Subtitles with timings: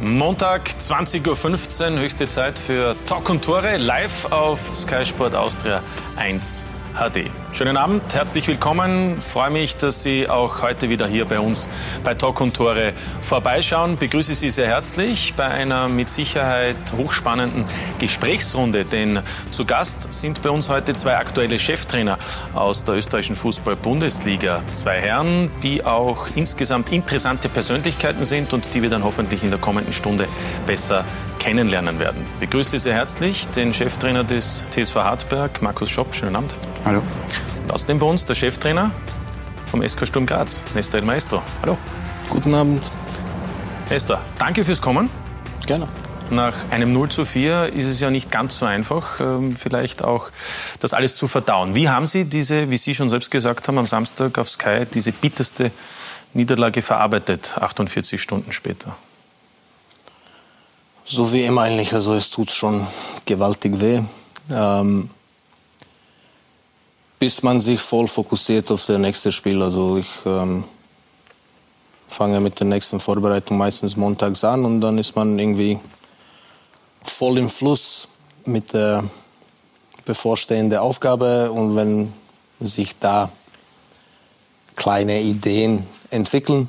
[0.00, 5.82] Montag, 20.15 Uhr, höchste Zeit für Talk und Tore, live auf Sky Sport Austria
[6.16, 7.30] 1 HD.
[7.50, 9.20] Schönen Abend, herzlich willkommen.
[9.20, 11.66] Freue mich, dass Sie auch heute wieder hier bei uns
[12.04, 12.92] bei Talk und Tore
[13.22, 13.96] vorbeischauen.
[13.96, 17.64] Begrüße Sie sehr herzlich bei einer mit Sicherheit hochspannenden
[17.98, 19.20] Gesprächsrunde, denn
[19.50, 22.18] zu Gast sind bei uns heute zwei aktuelle Cheftrainer
[22.54, 24.62] aus der österreichischen Fußball-Bundesliga.
[24.70, 29.58] Zwei Herren, die auch insgesamt interessante Persönlichkeiten sind und die wir dann hoffentlich in der
[29.58, 30.28] kommenden Stunde
[30.66, 31.04] besser
[31.38, 32.26] kennenlernen werden.
[32.40, 36.14] Begrüße sehr herzlich den Cheftrainer des TSV Hartberg, Markus Schopp.
[36.14, 36.54] Schönen Abend.
[36.84, 37.02] Hallo.
[37.70, 38.90] Außerdem bei uns der Cheftrainer
[39.66, 41.42] vom SK Sturm Graz, Nestor El Maestro.
[41.62, 41.76] Hallo.
[42.30, 42.90] Guten Abend.
[43.90, 45.10] Nestor, danke fürs Kommen.
[45.66, 45.86] Gerne.
[46.30, 50.30] Nach einem 0 zu 4 ist es ja nicht ganz so einfach, ähm, vielleicht auch
[50.80, 51.74] das alles zu verdauen.
[51.74, 55.12] Wie haben Sie diese, wie Sie schon selbst gesagt haben, am Samstag auf Sky, diese
[55.12, 55.70] bitterste
[56.34, 58.96] Niederlage verarbeitet, 48 Stunden später?
[61.04, 62.86] So wie immer eigentlich, also es tut schon
[63.24, 64.02] gewaltig weh.
[64.50, 65.08] Ähm,
[67.18, 69.60] bis man sich voll fokussiert auf das nächste Spiel.
[69.62, 70.64] Also ich ähm,
[72.06, 75.78] fange mit der nächsten Vorbereitung meistens montags an und dann ist man irgendwie
[77.02, 78.08] voll im Fluss
[78.44, 79.04] mit der
[80.04, 82.12] bevorstehenden Aufgabe und wenn
[82.60, 83.30] sich da
[84.74, 86.68] kleine Ideen entwickeln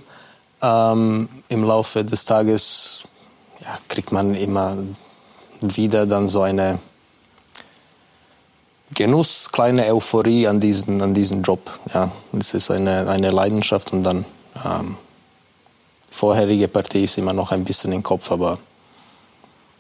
[0.62, 3.04] ähm, im Laufe des Tages,
[3.62, 4.78] ja, kriegt man immer
[5.62, 6.80] wieder dann so eine
[8.96, 11.60] Genuss, kleine Euphorie an diesen, an diesen Job.
[11.94, 14.26] Ja, es ist eine, eine Leidenschaft und dann
[14.66, 14.98] ähm,
[16.10, 18.58] vorherige Partie ist immer noch ein bisschen im Kopf, aber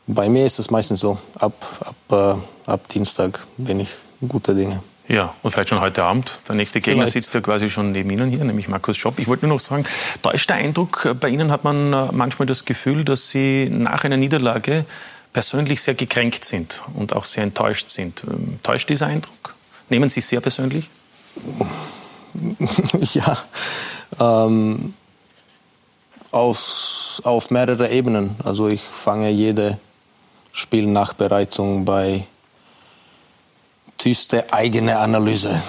[0.07, 3.89] bei mir ist es meistens so, ab, ab, äh, ab Dienstag bin ich
[4.27, 4.81] guter Dinge.
[5.07, 6.39] Ja, und vielleicht schon heute Abend.
[6.47, 7.13] Der nächste Gegner vielleicht.
[7.13, 9.17] sitzt ja quasi schon neben Ihnen hier, nämlich Markus Schopp.
[9.17, 9.83] Ich wollte nur noch sagen,
[10.21, 14.17] täuscht der Eindruck, bei Ihnen hat man äh, manchmal das Gefühl, dass Sie nach einer
[14.17, 14.85] Niederlage
[15.33, 18.23] persönlich sehr gekränkt sind und auch sehr enttäuscht sind.
[18.23, 19.55] Ähm, täuscht dieser Eindruck?
[19.89, 20.89] Nehmen Sie es sehr persönlich?
[23.13, 23.37] ja,
[24.19, 24.93] ähm,
[26.31, 28.35] auf, auf mehrere Ebenen.
[28.43, 29.79] Also ich fange jede
[30.51, 32.25] Spielnachbereitung bei
[33.97, 35.61] tiefste eigene Analyse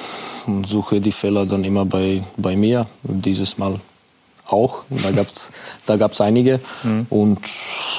[0.46, 2.86] und suche die Fehler dann immer bei, bei mir.
[3.02, 3.80] Dieses Mal
[4.46, 4.84] auch.
[4.88, 5.52] Da gab es
[5.86, 6.60] da gab's einige.
[6.82, 7.06] Mhm.
[7.08, 7.40] Und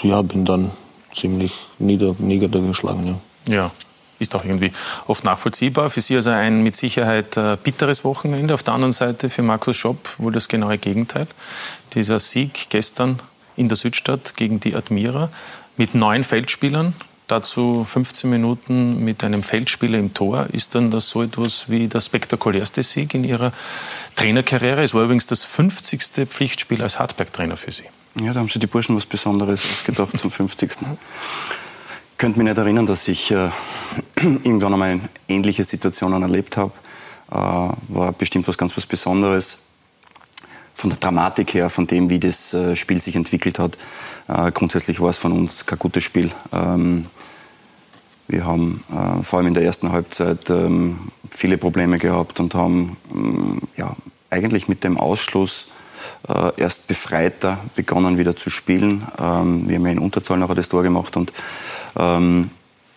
[0.03, 0.72] ja, bin dann
[1.14, 3.18] ziemlich nieder, niedergeschlagen.
[3.48, 3.54] Ja.
[3.54, 3.72] ja,
[4.20, 4.72] ist auch irgendwie
[5.08, 5.90] oft nachvollziehbar.
[5.90, 8.54] Für Sie also ein mit Sicherheit äh, bitteres Wochenende.
[8.54, 11.28] Auf der anderen Seite für Markus Schopp wohl das genaue Gegenteil.
[11.94, 13.20] Dieser Sieg gestern
[13.56, 15.30] in der Südstadt gegen die Admira
[15.78, 16.94] mit neun Feldspielern,
[17.28, 20.48] dazu 15 Minuten mit einem Feldspieler im Tor.
[20.52, 23.52] Ist dann das so etwas wie der spektakulärste Sieg in Ihrer
[24.16, 24.84] Trainerkarriere?
[24.84, 26.28] Es war übrigens das 50.
[26.28, 27.86] Pflichtspiel als Hartberg-Trainer für Sie.
[28.20, 30.72] Ja, da haben sich die Burschen was Besonderes ausgedacht zum 50.
[30.72, 33.50] Ich könnte mich nicht erinnern, dass ich äh,
[34.22, 35.00] irgendwann einmal
[35.30, 36.74] ähnliche Situationen erlebt habe.
[37.32, 39.60] Äh, war bestimmt was ganz was Besonderes.
[40.74, 43.78] Von der Dramatik her, von dem, wie das äh, Spiel sich entwickelt hat.
[44.28, 46.32] Äh, grundsätzlich war es von uns kein gutes Spiel.
[46.52, 47.06] Ähm,
[48.28, 52.98] wir haben äh, vor allem in der ersten Halbzeit ähm, viele Probleme gehabt und haben
[53.14, 53.96] ähm, ja,
[54.30, 55.68] eigentlich mit dem Ausschluss
[56.28, 59.07] äh, erst befreiter begonnen wieder zu spielen.
[59.19, 61.31] Ähm, wir haben ja in Unterzahl nachher das Tor gemacht und
[61.97, 62.51] ähm,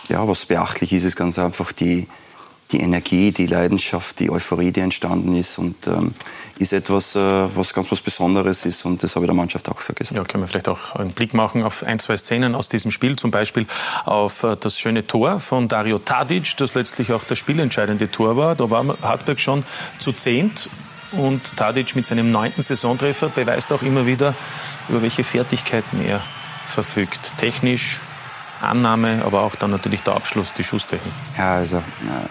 [0.09, 2.07] ja, was beachtlich ist, ist ganz einfach die,
[2.73, 6.15] die Energie, die Leidenschaft, die Euphorie, die entstanden ist und ähm,
[6.59, 9.77] ist etwas, äh, was ganz was Besonderes ist und das habe ich der Mannschaft auch
[9.77, 10.01] gesagt.
[10.11, 13.17] Ja, können wir vielleicht auch einen Blick machen auf ein, zwei Szenen aus diesem Spiel,
[13.17, 13.67] zum Beispiel
[14.05, 18.55] auf äh, das schöne Tor von Dario Tadic, das letztlich auch das spielentscheidende Tor war.
[18.55, 19.65] Da war Hartberg schon
[19.99, 20.69] zu zehnt
[21.19, 24.35] und Tadic mit seinem neunten Saisontreffer beweist auch immer wieder,
[24.89, 26.21] über welche Fertigkeiten er
[26.67, 27.33] verfügt.
[27.39, 28.01] Technisch,
[28.61, 31.13] Annahme, aber auch dann natürlich der Abschluss, die Schusstechnik.
[31.37, 31.79] Ja, also.
[31.79, 32.29] Äh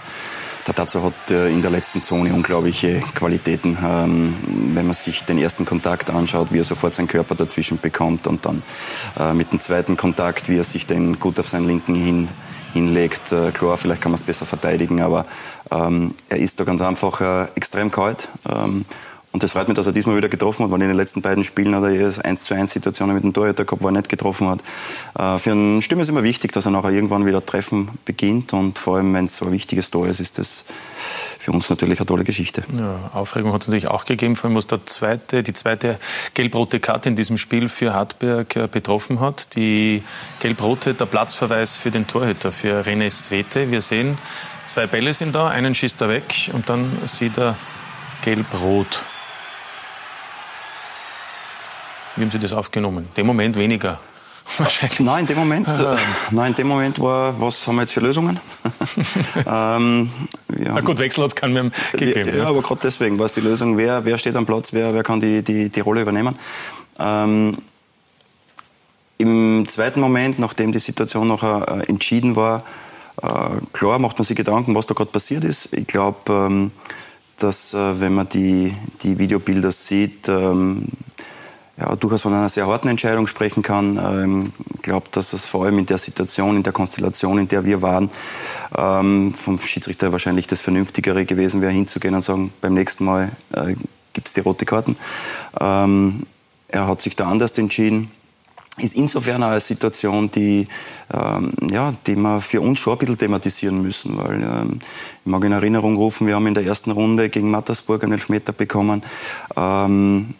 [0.68, 3.78] der Tazo hat äh, in der letzten Zone unglaubliche Qualitäten.
[3.84, 4.36] Ähm,
[4.74, 8.46] wenn man sich den ersten Kontakt anschaut, wie er sofort seinen Körper dazwischen bekommt und
[8.46, 8.64] dann
[9.20, 12.30] äh, mit dem zweiten Kontakt, wie er sich den gut auf seinen linken hin
[12.74, 13.32] hinlegt.
[13.32, 15.26] Äh, klar, vielleicht kann man es besser verteidigen, aber
[15.72, 18.28] ähm, er ist da ganz einfach äh, extrem kalt.
[18.50, 18.86] Ähm,
[19.34, 21.44] und das freut mich, dass er diesmal wieder getroffen hat, weil in den letzten beiden
[21.44, 24.08] Spielen hat er jedes 1 zu 1 Situationen mit dem Torhüter gehabt, wo er nicht
[24.08, 24.60] getroffen hat.
[25.18, 28.78] Äh, für einen Stürmer ist immer wichtig, dass er nachher irgendwann wieder treffen beginnt und
[28.78, 30.66] vor allem, wenn es so ein wichtiges Tor ist, ist das
[31.40, 32.64] für uns natürlich eine tolle Geschichte.
[32.78, 35.98] Ja, Aufregung hat es natürlich auch gegeben, vor allem was der zweite, die zweite
[36.36, 39.56] gelb-rote Karte in diesem Spiel für Hartberg äh, betroffen hat.
[39.56, 40.04] Die
[40.42, 43.72] gelb-rote, der Platzverweis für den Torhüter, für René Svete.
[43.72, 44.20] Wir sehen,
[44.68, 47.58] zwei Bälle sind da, einen schießt er weg und dann sieht er
[48.22, 49.04] gelb-rot.
[52.16, 53.08] Wie haben Sie das aufgenommen?
[53.18, 54.00] Dem Moment weniger
[54.58, 55.00] Wahrscheinlich.
[55.00, 55.96] Nein, in dem Moment, äh,
[56.32, 58.40] nein, in dem Moment war, was haben wir jetzt für Lösungen?
[59.48, 60.12] ähm,
[60.48, 62.30] Na gut, Wechsel hat es keinen mehr gegeben.
[62.30, 62.48] Ja, ja.
[62.48, 65.20] aber gerade deswegen war es die Lösung, wer, wer steht am Platz, wer, wer kann
[65.20, 66.38] die, die, die Rolle übernehmen.
[67.00, 67.58] Ähm,
[69.18, 72.64] Im zweiten Moment, nachdem die Situation noch äh, entschieden war,
[73.22, 73.28] äh,
[73.72, 75.74] klar macht man sich Gedanken, was da gerade passiert ist.
[75.74, 76.72] Ich glaube, ähm,
[77.38, 80.90] dass äh, wenn man die, die Videobilder sieht, ähm,
[81.78, 83.98] ja, durchaus von einer sehr harten Entscheidung sprechen kann.
[83.98, 87.66] Ähm, ich glaube, dass es vor allem in der Situation, in der Konstellation, in der
[87.66, 88.10] wir waren,
[88.78, 93.76] ähm, vom Schiedsrichter wahrscheinlich das Vernünftigere gewesen wäre, hinzugehen und sagen, beim nächsten Mal äh,
[94.14, 94.96] gibt es die rote Karten.
[95.60, 96.28] Ähm,
[96.68, 98.12] er hat sich da anders entschieden
[98.78, 100.68] ist insofern eine Situation, die,
[101.14, 104.18] ähm, ja, die wir für uns schon ein bisschen thematisieren müssen.
[104.18, 108.04] Weil ähm, ich mag in Erinnerung rufen, wir haben in der ersten Runde gegen Mattersburg
[108.04, 109.04] einen Elfmeter bekommen,
[109.56, 110.34] ähm,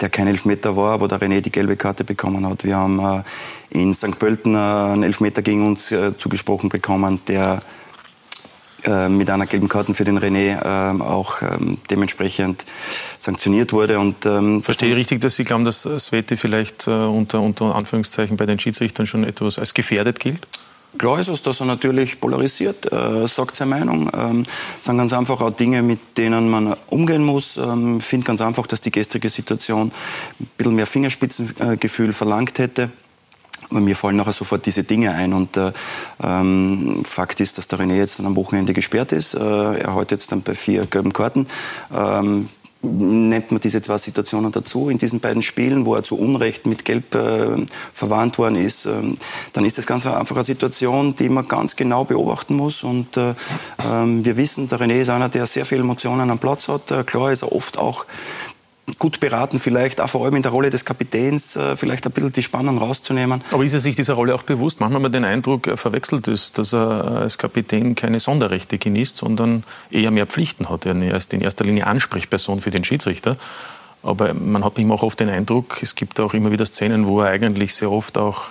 [0.00, 2.64] der kein Elfmeter war, aber der René die gelbe Karte bekommen hat.
[2.64, 3.22] Wir haben äh,
[3.70, 4.18] in St.
[4.18, 7.60] Pölten äh, einen Elfmeter gegen uns äh, zugesprochen bekommen, der
[9.08, 12.66] mit einer gelben Karte für den René äh, auch ähm, dementsprechend
[13.18, 13.98] sanktioniert wurde.
[13.98, 18.44] Und, ähm, Verstehe ich richtig, dass Sie glauben, dass Sveti vielleicht unter, unter Anführungszeichen bei
[18.44, 20.46] den Schiedsrichtern schon etwas als gefährdet gilt?
[20.98, 24.46] Klar ist es, dass er natürlich polarisiert, äh, sagt seine Meinung, ähm,
[24.80, 27.56] sagen ganz einfach auch Dinge, mit denen man umgehen muss.
[27.56, 29.92] Ähm, finde ganz einfach, dass die gestrige Situation
[30.40, 32.90] ein bisschen mehr Fingerspitzengefühl verlangt hätte.
[33.70, 35.32] Und mir fallen nachher sofort diese Dinge ein.
[35.32, 35.72] Und äh,
[36.22, 39.34] ähm, Fakt ist, dass der René jetzt dann am Wochenende gesperrt ist.
[39.34, 41.46] Äh, er hat jetzt dann bei vier gelben Karten.
[41.92, 42.48] Ähm,
[42.84, 46.84] nennt man diese zwei Situationen dazu in diesen beiden Spielen, wo er zu Unrecht mit
[46.84, 49.14] Gelb äh, verwarnt worden ist, ähm,
[49.52, 52.82] dann ist das ganz einfach eine Situation, die man ganz genau beobachten muss.
[52.82, 53.34] Und äh,
[53.84, 56.90] ähm, wir wissen, der René ist einer, der sehr viele Emotionen am Platz hat.
[56.90, 58.06] Äh, klar ist er oft auch
[58.98, 62.32] gut beraten, vielleicht auch vor allem in der Rolle des Kapitäns, äh, vielleicht ein bisschen
[62.32, 63.42] die Spannung rauszunehmen.
[63.50, 64.80] Aber ist er sich dieser Rolle auch bewusst?
[64.80, 69.16] Manchmal hat man den Eindruck, er verwechselt ist, dass er als Kapitän keine Sonderrechte genießt,
[69.16, 70.84] sondern eher mehr Pflichten hat.
[70.86, 73.36] Er ist in erster Linie Ansprechperson für den Schiedsrichter.
[74.04, 77.20] Aber man hat immer auch oft den Eindruck, es gibt auch immer wieder Szenen, wo
[77.20, 78.42] er eigentlich sehr oft auch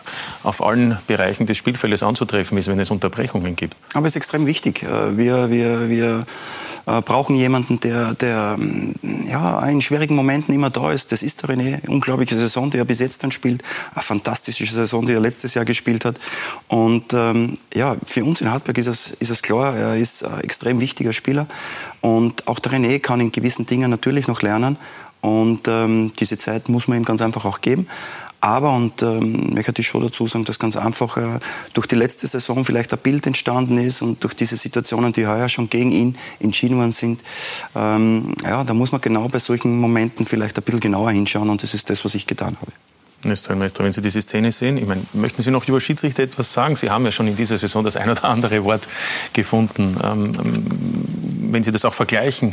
[0.44, 3.76] auf allen Bereichen des Spielfeldes anzutreffen ist, wenn es Unterbrechungen gibt.
[3.94, 4.84] Aber es ist extrem wichtig.
[4.84, 6.24] Äh, wir, wir, wir
[6.86, 11.12] äh, brauchen jemanden, der, der mm, ja, in schwierigen Momenten immer da ist.
[11.12, 11.88] Das ist der René.
[11.88, 13.64] Unglaubliche Saison, die er bis jetzt dann spielt.
[13.94, 16.20] Eine fantastische Saison, die er letztes Jahr gespielt hat.
[16.68, 20.42] Und ähm, ja, für uns in Hartberg ist es, ist es klar, er ist ein
[20.42, 21.48] extrem wichtiger Spieler.
[22.02, 24.78] Und auch der René kann in gewissen Dingen natürlich noch lernen.
[25.24, 27.88] Und ähm, diese Zeit muss man ihm ganz einfach auch geben.
[28.42, 31.40] Aber, und ähm, möchte ich schon dazu sagen, dass ganz einfach äh,
[31.74, 35.48] durch die letzte Saison vielleicht ein Bild entstanden ist und durch diese Situationen, die heuer
[35.48, 37.22] schon gegen ihn entschieden worden sind,
[37.74, 41.64] ähm, ja, da muss man genau bei solchen Momenten vielleicht ein bisschen genauer hinschauen und
[41.64, 42.74] das ist das, was ich getan habe.
[43.24, 46.52] Meister, Meister, wenn Sie diese Szene sehen, ich meine, möchten Sie noch über Schiedsrichter etwas
[46.52, 46.76] sagen?
[46.76, 48.90] Sie haben ja schon in dieser Saison das ein oder andere Wort
[49.32, 49.96] gefunden.
[50.04, 50.66] Ähm, ähm
[51.54, 52.52] wenn Sie das auch vergleichen,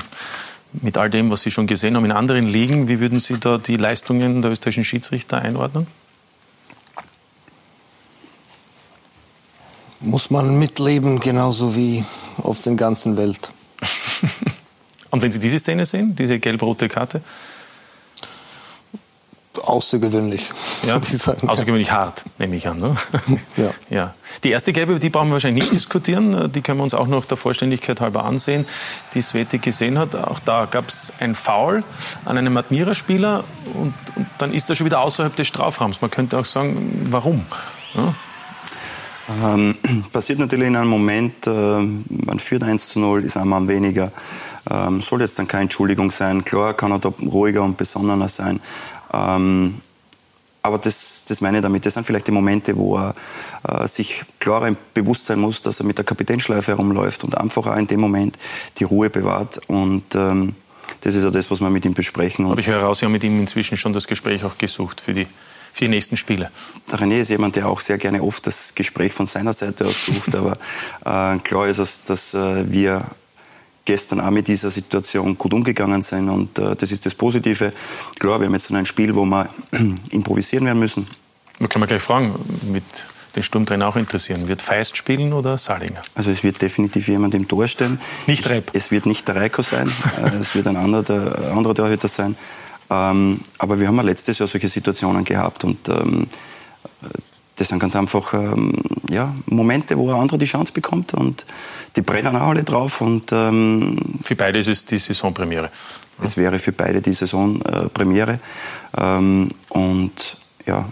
[0.73, 3.59] mit all dem, was Sie schon gesehen haben in anderen Ligen, wie würden Sie da
[3.59, 5.87] die Leistungen der österreichischen Schiedsrichter einordnen?
[10.01, 12.05] Muss man mitleben, genauso wie
[12.39, 13.53] auf der ganzen Welt.
[15.11, 17.21] Und wenn Sie diese Szene sehen, diese gelb-rote Karte?
[19.63, 20.51] Außergewöhnlich.
[20.87, 21.01] Ja,
[21.47, 22.79] außergewöhnlich hart, nehme ich an.
[22.79, 22.97] Ne?
[23.57, 23.71] Ja.
[23.91, 24.15] ja.
[24.45, 26.53] Die erste gelbe, die brauchen wir wahrscheinlich nicht diskutieren.
[26.53, 28.67] Die können wir uns auch noch der Vollständigkeit halber ansehen,
[29.15, 30.15] die Sveti gesehen hat.
[30.15, 31.83] Auch da gab es ein Foul
[32.25, 36.01] an einem Admira-Spieler und, und, dann ist er schon wieder außerhalb des Strafraums.
[36.01, 37.45] Man könnte auch sagen, warum?
[37.95, 38.15] Ja?
[39.43, 39.77] Ähm,
[40.13, 44.13] passiert natürlich in einem Moment, äh, man führt 1 zu 0, ist ein Mann weniger.
[44.71, 46.45] Ähm, soll jetzt dann keine Entschuldigung sein.
[46.45, 48.61] Klar kann er da ruhiger und besonnener sein.
[49.13, 49.81] Ähm,
[50.63, 51.87] aber das, das meine ich damit.
[51.87, 53.15] Das sind vielleicht die Momente, wo er
[53.67, 57.77] äh, sich klarer bewusst sein muss, dass er mit der Kapitänschleife herumläuft und einfach auch
[57.77, 58.37] in dem Moment
[58.79, 59.61] die Ruhe bewahrt.
[59.69, 60.55] Und ähm,
[61.01, 62.47] das ist ja das, was wir mit ihm besprechen.
[62.47, 65.15] Aber ich höre raus, Sie haben mit ihm inzwischen schon das Gespräch auch gesucht für
[65.15, 65.27] die,
[65.73, 66.51] für die nächsten Spiele.
[66.91, 70.07] Der René ist jemand, der auch sehr gerne oft das Gespräch von seiner Seite aus
[70.07, 70.35] sucht.
[70.35, 70.59] aber
[71.05, 73.07] äh, klar ist es, dass äh, wir
[73.85, 77.73] gestern auch mit dieser Situation gut umgegangen sind und äh, das ist das Positive.
[78.19, 79.49] Klar, wir haben jetzt ein Spiel, wo wir
[80.11, 81.07] improvisieren werden müssen.
[81.59, 82.35] Man kann man gleich fragen,
[82.71, 82.85] mit
[83.37, 84.49] den Sturmtrainer auch interessieren.
[84.49, 86.03] Wird Feist spielen oder Salinger?
[86.15, 88.01] Also es wird definitiv jemand im Tor stehen.
[88.27, 88.71] Nicht Repp?
[88.73, 89.91] Es wird nicht der Reiko sein,
[90.23, 92.37] äh, es wird ein anderer, der, anderer Torhüter sein.
[92.91, 96.27] Ähm, aber wir haben ja letztes Jahr solche Situationen gehabt und ähm,
[97.61, 98.73] das sind ganz einfach ähm,
[99.11, 101.45] ja, Momente, wo ein anderer die Chance bekommt und
[101.95, 103.03] die brennen auch alle drauf.
[103.03, 105.71] Und, ähm, für beide ist es die Saisonpremiere.
[106.23, 108.41] Es wäre für beide die Saisonpremiere.
[108.97, 110.89] Ähm, und ja,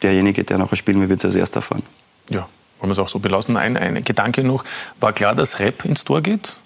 [0.00, 1.82] derjenige, der nachher spielen will, wird es als erster fahren.
[2.30, 3.58] Ja, wollen wir es auch so belassen.
[3.58, 4.64] Ein, ein Gedanke noch,
[5.00, 6.60] war klar, dass Rap ins Tor geht?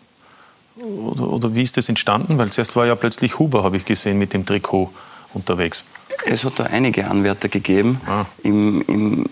[0.77, 2.39] Oder, oder wie ist das entstanden?
[2.39, 4.93] Weil zuerst war ja plötzlich Huber, habe ich gesehen, mit dem Trikot
[5.35, 5.85] unterwegs.
[6.27, 8.01] Es hat da einige Anwärter gegeben.
[8.07, 8.25] Ah.
[8.43, 9.27] Im, im,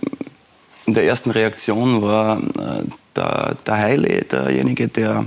[0.87, 5.26] in der ersten Reaktion war äh, der, der Heile derjenige, der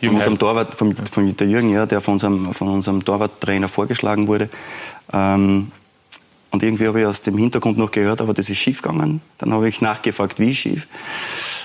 [0.00, 4.26] von unserem Torwart, von, von der Jürgen, ja, der von unserem, von unserem Torwarttrainer vorgeschlagen
[4.26, 4.48] wurde.
[5.12, 5.72] Ähm,
[6.50, 9.20] und irgendwie habe ich aus dem Hintergrund noch gehört, aber das ist schief gegangen.
[9.38, 10.86] Dann habe ich nachgefragt, wie schief.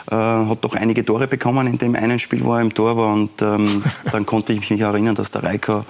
[0.09, 3.13] Äh, hat doch einige Tore bekommen in dem einen Spiel, wo er im Tor war.
[3.13, 5.85] Und ähm, dann konnte ich mich erinnern, dass der Reiko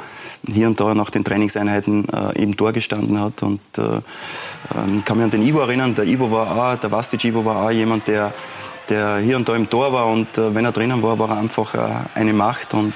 [0.47, 3.43] hier und da nach den Trainingseinheiten äh, im Tor gestanden hat.
[3.43, 3.81] Und äh,
[4.75, 5.95] ähm, kann mich an den Ivo erinnern.
[5.95, 8.33] Der Ivo war auch, der Vastic Ivo war auch jemand, der,
[8.89, 10.07] der hier und da im Tor war.
[10.07, 11.79] Und äh, wenn er drinnen war, war er einfach äh,
[12.15, 12.73] eine Macht.
[12.73, 12.93] Und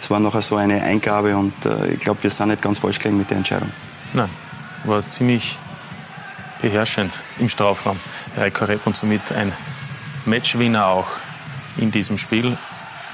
[0.00, 1.36] es war nachher so eine Eingabe.
[1.36, 1.54] Und
[1.90, 3.70] ich glaube, wir sind nicht ganz falsch gelegen mit der Entscheidung.
[4.12, 4.28] Nein
[4.86, 5.58] war es ziemlich
[6.62, 7.98] beherrschend im Strafraum.
[8.36, 9.52] Reiko Repp und somit ein
[10.26, 11.08] Matchwinner auch
[11.76, 12.56] in diesem Spiel,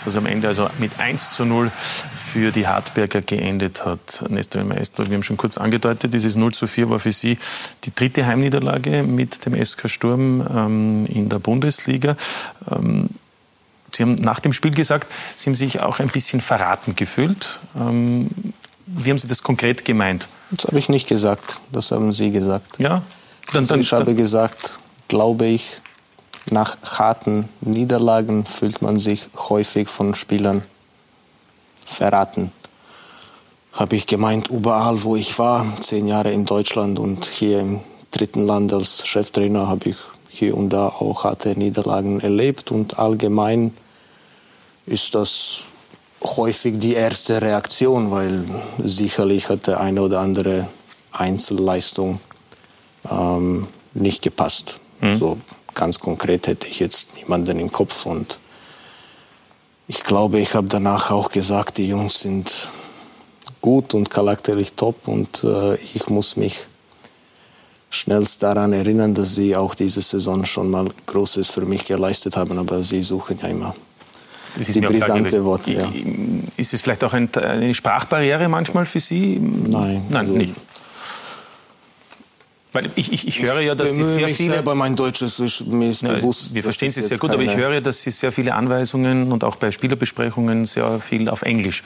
[0.04, 1.70] das am Ende also mit 1 zu 0
[2.14, 4.24] für die Hartberger geendet hat.
[4.28, 7.38] Nestor Meister, wir haben schon kurz angedeutet, dieses 0 zu 4 war für Sie
[7.84, 12.16] die dritte Heimniederlage mit dem SK Sturm ähm, in der Bundesliga.
[12.70, 13.10] Ähm,
[13.94, 17.60] Sie haben nach dem Spiel gesagt, Sie haben sich auch ein bisschen verraten gefühlt.
[17.78, 18.30] Ähm,
[18.86, 20.28] wie haben Sie das konkret gemeint?
[20.50, 21.60] Das habe ich nicht gesagt.
[21.70, 22.78] Das haben Sie gesagt.
[22.78, 23.02] Ja?
[23.52, 25.81] Dann, dann, also ich habe gesagt, glaube ich,
[26.50, 30.62] nach harten Niederlagen fühlt man sich häufig von Spielern
[31.84, 32.52] verraten.
[33.72, 37.80] Habe ich gemeint, überall wo ich war, zehn Jahre in Deutschland und hier im
[38.10, 39.96] dritten Land als Cheftrainer, habe ich
[40.28, 43.74] hier und da auch harte Niederlagen erlebt und allgemein
[44.86, 45.60] ist das
[46.22, 48.44] häufig die erste Reaktion, weil
[48.78, 50.68] sicherlich hat der eine oder andere
[51.10, 52.20] Einzelleistung
[53.10, 54.78] ähm, nicht gepasst.
[55.00, 55.16] Mhm.
[55.16, 55.38] So
[55.74, 58.38] ganz konkret hätte ich jetzt niemanden im Kopf und
[59.88, 62.70] ich glaube, ich habe danach auch gesagt, die Jungs sind
[63.60, 66.66] gut und charakterlich top und äh, ich muss mich
[67.90, 72.58] schnellst daran erinnern, dass sie auch diese Saison schon mal Großes für mich geleistet haben,
[72.58, 73.74] aber sie suchen ja immer
[74.56, 75.72] die brisante Worte.
[75.72, 75.92] Ja.
[76.56, 79.38] Ist es vielleicht auch ein, eine Sprachbarriere manchmal für Sie?
[79.38, 80.02] Nein.
[80.08, 80.54] Nein, also nicht.
[82.96, 84.54] Ich, ich, ich höre ja, dass Sie sehr mich viele...
[84.54, 86.54] Selber mein Deutsch ist mir ist ja, bewusst.
[86.54, 89.56] Wir verstehen Sie sehr gut, aber ich höre, dass Sie sehr viele Anweisungen und auch
[89.56, 91.82] bei Spielerbesprechungen sehr viel auf Englisch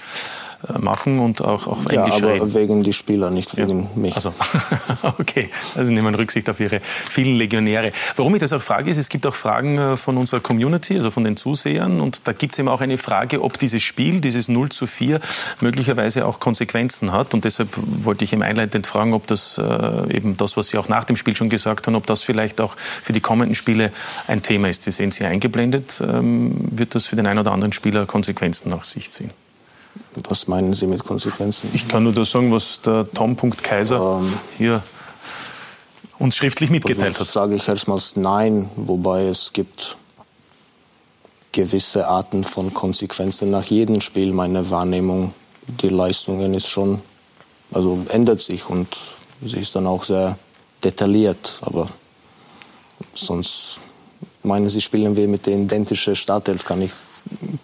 [0.78, 2.54] machen und auch, auch ja, Englisch aber reden.
[2.54, 3.88] wegen die Spieler, nicht wegen ja.
[3.94, 4.14] mich.
[4.14, 4.32] Also,
[5.18, 7.92] okay, also nehmen wir Rücksicht auf Ihre vielen Legionäre.
[8.16, 11.10] Warum ich das auch frage, ist, es gibt auch Fragen äh, von unserer Community, also
[11.10, 14.48] von den Zusehern und da gibt es eben auch eine Frage, ob dieses Spiel, dieses
[14.48, 15.20] 0 zu 4,
[15.60, 20.36] möglicherweise auch Konsequenzen hat und deshalb wollte ich im einleitend fragen, ob das äh, eben
[20.36, 23.12] das, was Sie auch nach dem Spiel schon gesagt haben, ob das vielleicht auch für
[23.12, 23.92] die kommenden Spiele
[24.26, 24.82] ein Thema ist.
[24.82, 28.84] Sie sehen Sie eingeblendet, ähm, wird das für den einen oder anderen Spieler Konsequenzen nach
[28.84, 29.30] sich ziehen?
[30.28, 31.70] Was meinen Sie mit Konsequenzen?
[31.74, 33.36] Ich kann nur das sagen, was der Tom.
[33.36, 34.82] Kaiser ähm, hier
[36.18, 37.26] uns schriftlich mitgeteilt hat.
[37.26, 39.96] Sage ich erstmals nein, wobei es gibt
[41.52, 44.32] gewisse Arten von Konsequenzen nach jedem Spiel.
[44.32, 45.34] Meine Wahrnehmung,
[45.66, 47.00] die Leistungen ist schon,
[47.72, 48.96] also ändert sich und
[49.42, 50.38] sie ist dann auch sehr
[50.84, 51.58] detailliert.
[51.62, 51.88] Aber
[53.14, 53.80] sonst
[54.42, 56.92] meinen Sie, spielen wir mit der identischen Startelf, kann ich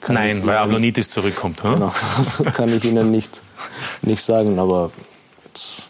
[0.09, 1.63] Nein, weil Avlonitis zurückkommt.
[1.63, 1.75] Hm?
[1.75, 3.43] Genau, das kann ich Ihnen nicht,
[4.03, 4.91] nicht sagen, aber
[5.45, 5.89] jetzt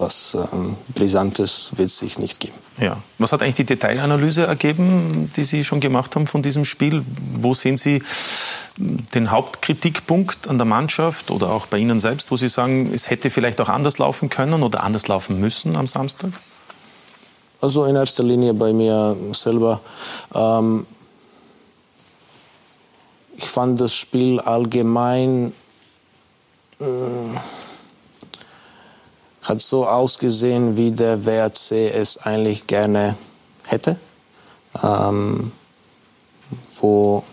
[0.00, 2.54] was ähm, Brisantes wird es sich nicht geben.
[2.78, 2.96] Ja.
[3.18, 7.04] Was hat eigentlich die Detailanalyse ergeben, die Sie schon gemacht haben von diesem Spiel?
[7.34, 8.02] Wo sehen Sie
[8.78, 13.28] den Hauptkritikpunkt an der Mannschaft oder auch bei Ihnen selbst, wo Sie sagen, es hätte
[13.28, 16.30] vielleicht auch anders laufen können oder anders laufen müssen am Samstag?
[17.60, 19.80] Also in erster Linie bei mir selber.
[20.34, 20.86] Ähm,
[23.42, 25.54] ich fand das Spiel allgemein
[26.78, 26.84] äh,
[29.42, 33.16] hat so ausgesehen, wie der WRC es eigentlich gerne
[33.64, 33.96] hätte,
[34.82, 35.52] ähm,
[36.80, 37.24] wo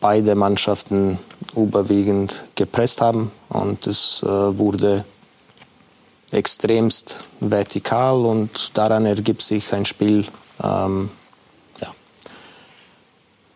[0.00, 1.18] beide Mannschaften
[1.54, 5.04] überwiegend gepresst haben und es äh, wurde
[6.30, 10.26] extremst vertikal und daran ergibt sich ein Spiel,
[10.62, 11.10] ähm,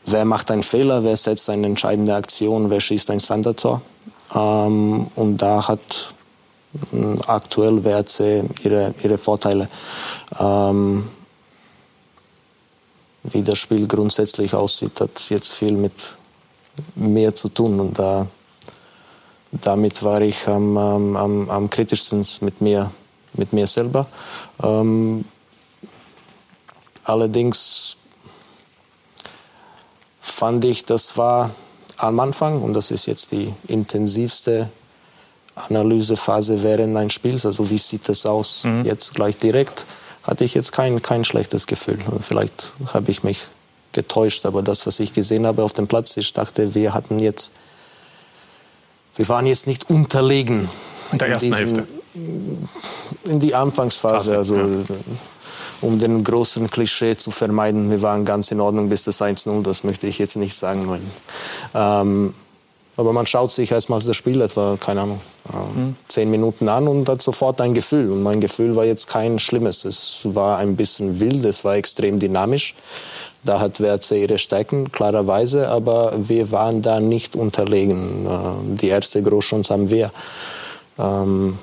[0.06, 3.80] wer macht einen Fehler, wer setzt eine entscheidende Aktion, wer schießt ein Standardtor.
[4.34, 6.14] Ähm, und da hat
[6.92, 9.68] äh, aktuell WRC ihre, ihre Vorteile.
[10.38, 11.08] Ähm,
[13.24, 16.16] wie das Spiel grundsätzlich aussieht, hat jetzt viel mit
[16.94, 17.80] mir zu tun.
[17.80, 18.26] Und da,
[19.50, 22.90] damit war ich am, am, am kritischsten mit mir
[23.36, 24.06] mit mir selber.
[24.62, 25.24] Ähm,
[27.04, 27.96] allerdings
[30.34, 31.50] fand ich, das war
[31.96, 34.68] am Anfang, und das ist jetzt die intensivste
[35.54, 38.84] Analysephase während eines Spiels, also wie sieht das aus mhm.
[38.84, 39.86] jetzt gleich direkt,
[40.24, 42.00] hatte ich jetzt kein, kein schlechtes Gefühl.
[42.18, 43.46] Vielleicht habe ich mich
[43.92, 47.52] getäuscht, aber das, was ich gesehen habe auf dem Platz, ich dachte, wir hatten jetzt,
[49.14, 50.68] wir waren jetzt nicht unterlegen.
[51.12, 51.88] In der ersten in diesen, Hälfte?
[53.30, 54.84] In die Anfangsphase, also ja.
[55.80, 59.84] Um den großen Klischee zu vermeiden, wir waren ganz in Ordnung bis das 1-0, das
[59.84, 61.10] möchte ich jetzt nicht sagen wollen.
[61.74, 62.34] Ähm,
[62.96, 65.20] aber man schaut sich erstmal das Spiel etwa, keine Ahnung,
[65.52, 65.96] äh, mhm.
[66.06, 68.10] zehn Minuten an und hat sofort ein Gefühl.
[68.10, 69.84] Und mein Gefühl war jetzt kein schlimmes.
[69.84, 72.74] Es war ein bisschen wild, es war extrem dynamisch.
[73.42, 78.26] Da hat WRC ihre Stärken, klarerweise, aber wir waren da nicht unterlegen.
[78.26, 80.12] Äh, die erste Großchance haben wir.
[80.98, 81.58] Ähm,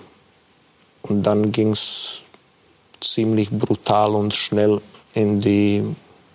[1.04, 2.21] und dann ging es
[3.02, 4.82] ziemlich brutal und schnell
[5.14, 5.84] in die,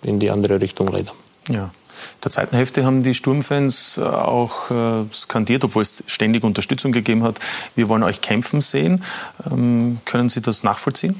[0.03, 1.13] in die andere Richtung leider.
[1.49, 1.63] Ja.
[1.63, 6.91] In der zweiten Hälfte haben die Sturmfans äh, auch äh, skandiert, obwohl es ständig Unterstützung
[6.91, 7.39] gegeben hat.
[7.75, 9.03] Wir wollen euch kämpfen sehen.
[9.49, 11.19] Ähm, können Sie das nachvollziehen?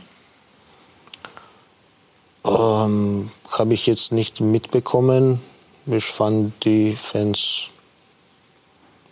[2.46, 5.42] Ähm, Habe ich jetzt nicht mitbekommen.
[5.88, 7.70] Ich fand die Fans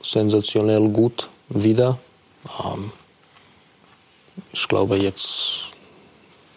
[0.04, 1.98] sensationell gut wieder.
[2.64, 2.92] Ähm,
[4.52, 5.65] ich glaube jetzt,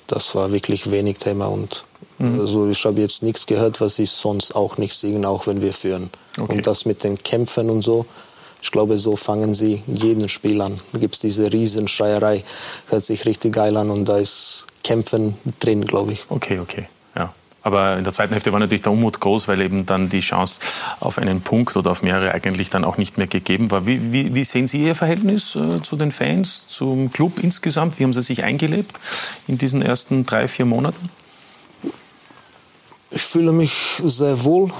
[0.08, 1.84] das war wirklich wenig Thema und
[2.18, 2.40] mhm.
[2.40, 5.72] also ich habe jetzt nichts gehört, was ich sonst auch nicht sehe, auch wenn wir
[5.72, 6.10] führen.
[6.38, 6.56] Okay.
[6.56, 8.06] Und das mit den Kämpfen und so,
[8.60, 10.80] ich glaube, so fangen sie jeden Spiel an.
[10.92, 12.42] Da gibt es diese Riesenschreierei,
[12.88, 16.24] hört sich richtig geil an und da ist Kämpfen drin, glaube ich.
[16.28, 16.88] Okay, okay.
[17.62, 20.60] Aber in der zweiten Hälfte war natürlich der Unmut groß, weil eben dann die Chance
[21.00, 23.86] auf einen Punkt oder auf mehrere eigentlich dann auch nicht mehr gegeben war.
[23.86, 27.98] Wie, wie, wie sehen Sie Ihr Verhältnis äh, zu den Fans, zum Club insgesamt?
[27.98, 28.98] Wie haben Sie sich eingelebt
[29.48, 31.10] in diesen ersten drei, vier Monaten?
[33.10, 33.72] Ich fühle mich
[34.04, 34.70] sehr wohl.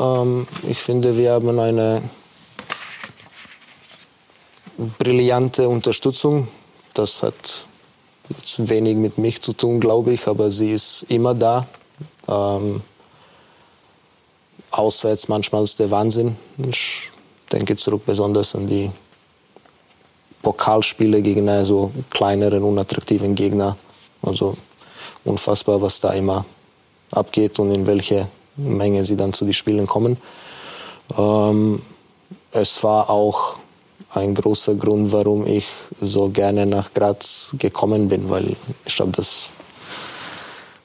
[0.00, 2.02] Ähm, ich finde, wir haben eine
[4.98, 6.48] brillante Unterstützung.
[6.94, 7.66] Das hat
[8.28, 11.66] jetzt wenig mit mich zu tun, glaube ich, aber sie ist immer da.
[12.28, 12.82] Ähm,
[14.70, 16.36] auswärts manchmal ist der Wahnsinn.
[16.58, 17.10] Ich
[17.52, 18.90] denke zurück besonders an die
[20.42, 23.76] Pokalspiele gegen so kleineren, unattraktiven Gegner.
[24.22, 24.56] Also
[25.24, 26.44] unfassbar, was da immer
[27.10, 30.16] abgeht und in welche Menge sie dann zu den Spielen kommen.
[31.16, 31.82] Ähm,
[32.52, 33.56] es war auch
[34.10, 35.66] ein großer Grund, warum ich
[36.00, 39.50] so gerne nach Graz gekommen bin, weil ich habe das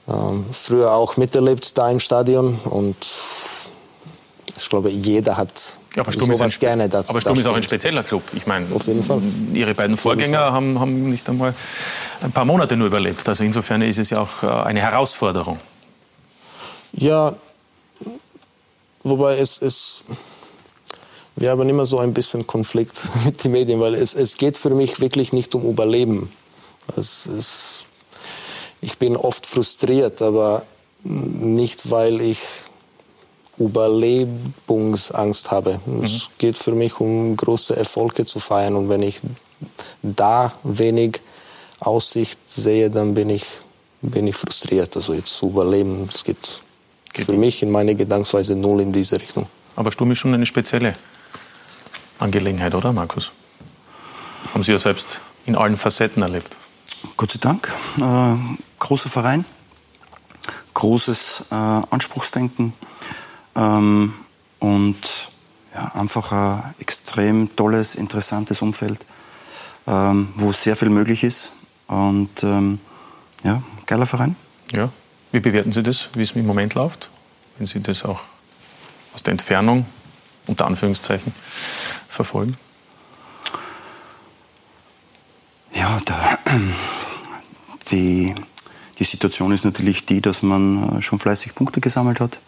[0.10, 2.96] ähm, früher auch miterlebt da im Stadion und
[4.58, 6.88] ich glaube, jeder hat ja, aber Sturm sowas ist gerne.
[6.88, 8.22] Das, aber Sturm das ist auch ein spezieller Club.
[8.34, 9.22] Ich meine, auf jeden Fall.
[9.54, 11.54] Ihre beiden Vorgänger haben, haben nicht einmal
[12.22, 13.28] ein paar Monate nur überlebt.
[13.28, 15.58] Also insofern ist es ja auch äh, eine Herausforderung.
[16.94, 17.36] Ja,
[19.04, 20.04] wobei es ist
[21.40, 24.72] wir haben immer so ein bisschen Konflikt mit den Medien, weil es, es geht für
[24.72, 26.30] mich wirklich nicht um Überleben.
[26.98, 27.86] Es, es,
[28.82, 30.64] ich bin oft frustriert, aber
[31.04, 32.40] nicht, weil ich
[33.58, 35.80] Überlebensangst habe.
[35.86, 36.04] Mhm.
[36.04, 39.20] Es geht für mich um große Erfolge zu feiern und wenn ich
[40.02, 41.20] da wenig
[41.82, 43.46] Aussicht sehe, dann bin ich,
[44.02, 44.96] bin ich frustriert.
[44.96, 46.62] Also jetzt überleben, es geht,
[47.12, 49.48] geht für mich in meiner Gedankensweise null in diese Richtung.
[49.76, 50.96] Aber Sturm ist schon eine spezielle
[52.18, 53.32] Angelegenheit, oder Markus?
[54.54, 56.56] Haben Sie ja selbst in allen Facetten erlebt.
[57.18, 57.72] Gott sei Dank.
[58.00, 58.36] Äh,
[58.80, 59.46] großer Verein,
[60.74, 62.74] großes äh, Anspruchsdenken
[63.56, 64.14] ähm,
[64.60, 65.30] und
[65.74, 69.06] ja, einfach ein extrem tolles, interessantes Umfeld,
[69.88, 71.52] ähm, wo sehr viel möglich ist.
[71.88, 72.80] Und ähm,
[73.44, 74.36] ja, geiler Verein.
[74.72, 74.90] Ja.
[75.32, 77.10] Wie bewerten Sie das, wie es im Moment läuft?
[77.58, 78.22] Wenn Sie das auch
[79.14, 79.86] aus der Entfernung
[80.48, 81.34] unter Anführungszeichen
[82.08, 82.58] verfolgen?
[85.74, 86.38] Ja, da,
[87.92, 88.34] die,
[88.98, 92.40] die Situation ist natürlich die, dass man äh, schon fleißig Punkte gesammelt hat.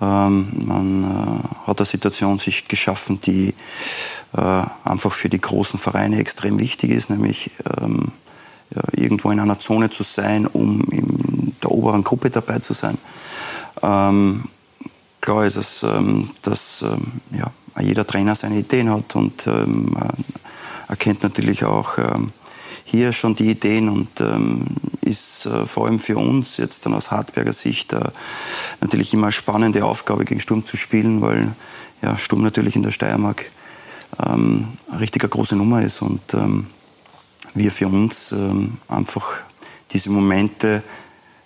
[0.00, 3.54] Ähm, man äh, hat eine Situation sich geschaffen, die
[4.36, 8.12] äh, einfach für die großen Vereine extrem wichtig ist, nämlich ähm,
[8.92, 12.98] irgendwo in einer Zone zu sein, um in der oberen Gruppe dabei zu sein.
[13.82, 14.44] Ähm,
[15.20, 15.84] klar ist es,
[16.42, 16.84] dass
[17.80, 19.48] jeder Trainer seine Ideen hat und
[20.86, 21.98] erkennt natürlich auch
[22.90, 24.66] hier schon die Ideen und ähm,
[25.02, 28.00] ist äh, vor allem für uns jetzt dann aus Hartberger Sicht äh,
[28.80, 31.54] natürlich immer eine spannende Aufgabe gegen Sturm zu spielen, weil
[32.02, 33.50] ja, Sturm natürlich in der Steiermark
[34.26, 36.66] ähm, eine richtige große Nummer ist und ähm,
[37.54, 39.40] wir für uns ähm, einfach
[39.92, 40.82] diese Momente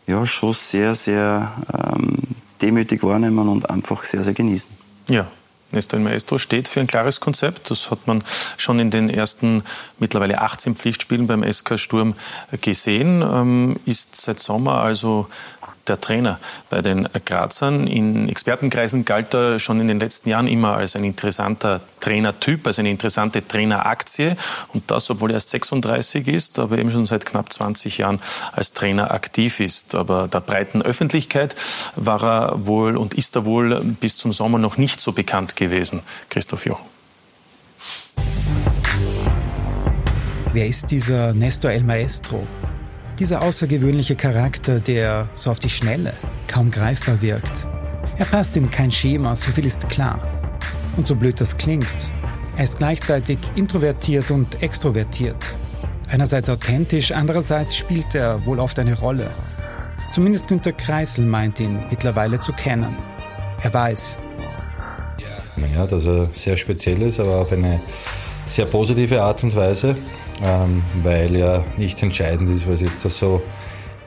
[0.07, 2.19] ja schon sehr, sehr ähm,
[2.61, 4.71] demütig wahrnehmen und einfach sehr, sehr genießen.
[5.09, 5.27] Ja,
[5.75, 7.71] Nestor Maestro steht für ein klares Konzept.
[7.71, 8.25] Das hat man
[8.57, 9.63] schon in den ersten
[9.99, 12.15] mittlerweile 18 Pflichtspielen beim SK Sturm
[12.61, 13.23] gesehen.
[13.23, 15.29] Ähm, ist seit Sommer also
[15.89, 16.39] der Trainer
[16.71, 17.87] bei den Grazern.
[17.87, 22.79] In Expertenkreisen galt er schon in den letzten Jahren immer als ein interessanter Trainertyp, als
[22.79, 24.37] eine interessante Traineraktie.
[24.73, 28.21] Und das, obwohl er erst 36 ist, aber eben schon seit knapp 20 Jahren
[28.53, 29.95] als Trainer aktiv ist.
[29.95, 31.55] Aber der breiten Öffentlichkeit
[31.97, 36.01] war er wohl und ist er wohl bis zum Sommer noch nicht so bekannt gewesen.
[36.31, 36.81] Christoph Joch.
[40.53, 42.47] Wer ist dieser Nestor El Maestro?
[43.21, 46.15] Dieser außergewöhnliche Charakter, der so auf die Schnelle
[46.49, 47.65] kaum greifbar wirkt.
[48.19, 50.21] Er passt in kein Schema, so viel ist klar.
[50.97, 51.95] Und so blöd das klingt,
[52.57, 55.55] er ist gleichzeitig introvertiert und extrovertiert.
[56.09, 59.31] Einerseits authentisch, andererseits spielt er wohl oft eine Rolle.
[60.13, 62.97] Zumindest Günter Kreisel meint ihn mittlerweile zu kennen.
[63.63, 64.19] Er weiß.
[65.75, 67.81] Ja, dass er sehr speziell ist, aber auf eine
[68.47, 69.97] sehr positive Art und Weise
[70.43, 73.43] ähm, weil ja nicht entscheidend ist, was jetzt da so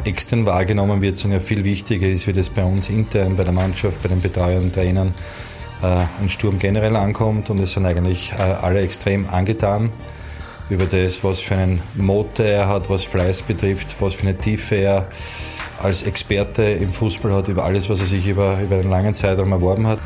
[0.04, 3.54] extern wahrgenommen wird, sondern ja viel wichtiger ist, wie das bei uns intern, bei der
[3.54, 5.14] Mannschaft, bei den Betreuern, Trainern
[5.82, 7.50] äh, und Sturm generell ankommt.
[7.50, 9.92] Und es sind eigentlich äh, alle extrem angetan
[10.70, 14.76] über das, was für einen Motor er hat, was Fleiß betrifft, was für eine Tiefe
[14.76, 15.08] er
[15.82, 19.52] als Experte im Fußball hat, über alles, was er sich über, über einen langen Zeitraum
[19.52, 20.00] erworben hat.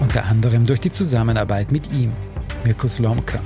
[0.00, 2.12] Unter anderem durch die Zusammenarbeit mit ihm,
[2.64, 3.40] Mirko Slomka.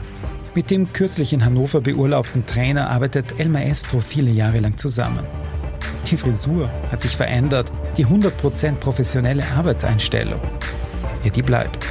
[0.54, 5.18] Mit dem kürzlich in Hannover beurlaubten Trainer arbeitet El Maestro viele Jahre lang zusammen.
[6.08, 10.40] Die Frisur hat sich verändert, die 100% professionelle Arbeitseinstellung.
[11.24, 11.88] Ja, die bleibt.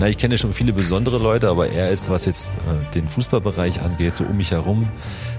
[0.00, 3.82] Na, ich kenne schon viele besondere Leute, aber er ist, was jetzt äh, den Fußballbereich
[3.82, 4.88] angeht, so um mich herum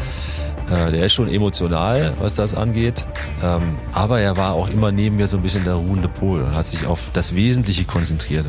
[0.69, 3.05] Äh, der ist schon emotional, was das angeht.
[3.43, 6.55] Ähm, aber er war auch immer neben mir so ein bisschen der ruhende Pol und
[6.55, 8.45] hat sich auf das Wesentliche konzentriert.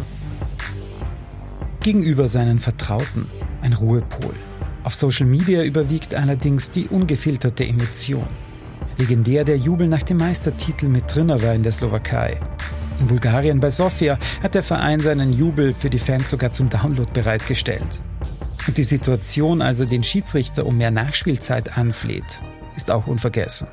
[1.81, 3.27] Gegenüber seinen Vertrauten
[3.63, 4.35] ein Ruhepol.
[4.85, 8.29] Auf Social Media überwiegt allerdings die ungefilterte Emotion.
[8.97, 12.39] Legendär der Jubel nach dem Meistertitel mit Trnava in der Slowakei.
[13.01, 17.11] In Bulgarien bei Sofia hat der Verein seinen Jubel für die Fans sogar zum Download
[17.13, 18.03] bereitgestellt.
[18.67, 22.41] Und die Situation, als er den Schiedsrichter um mehr Nachspielzeit anfleht,
[22.77, 23.69] ist auch unvergessen.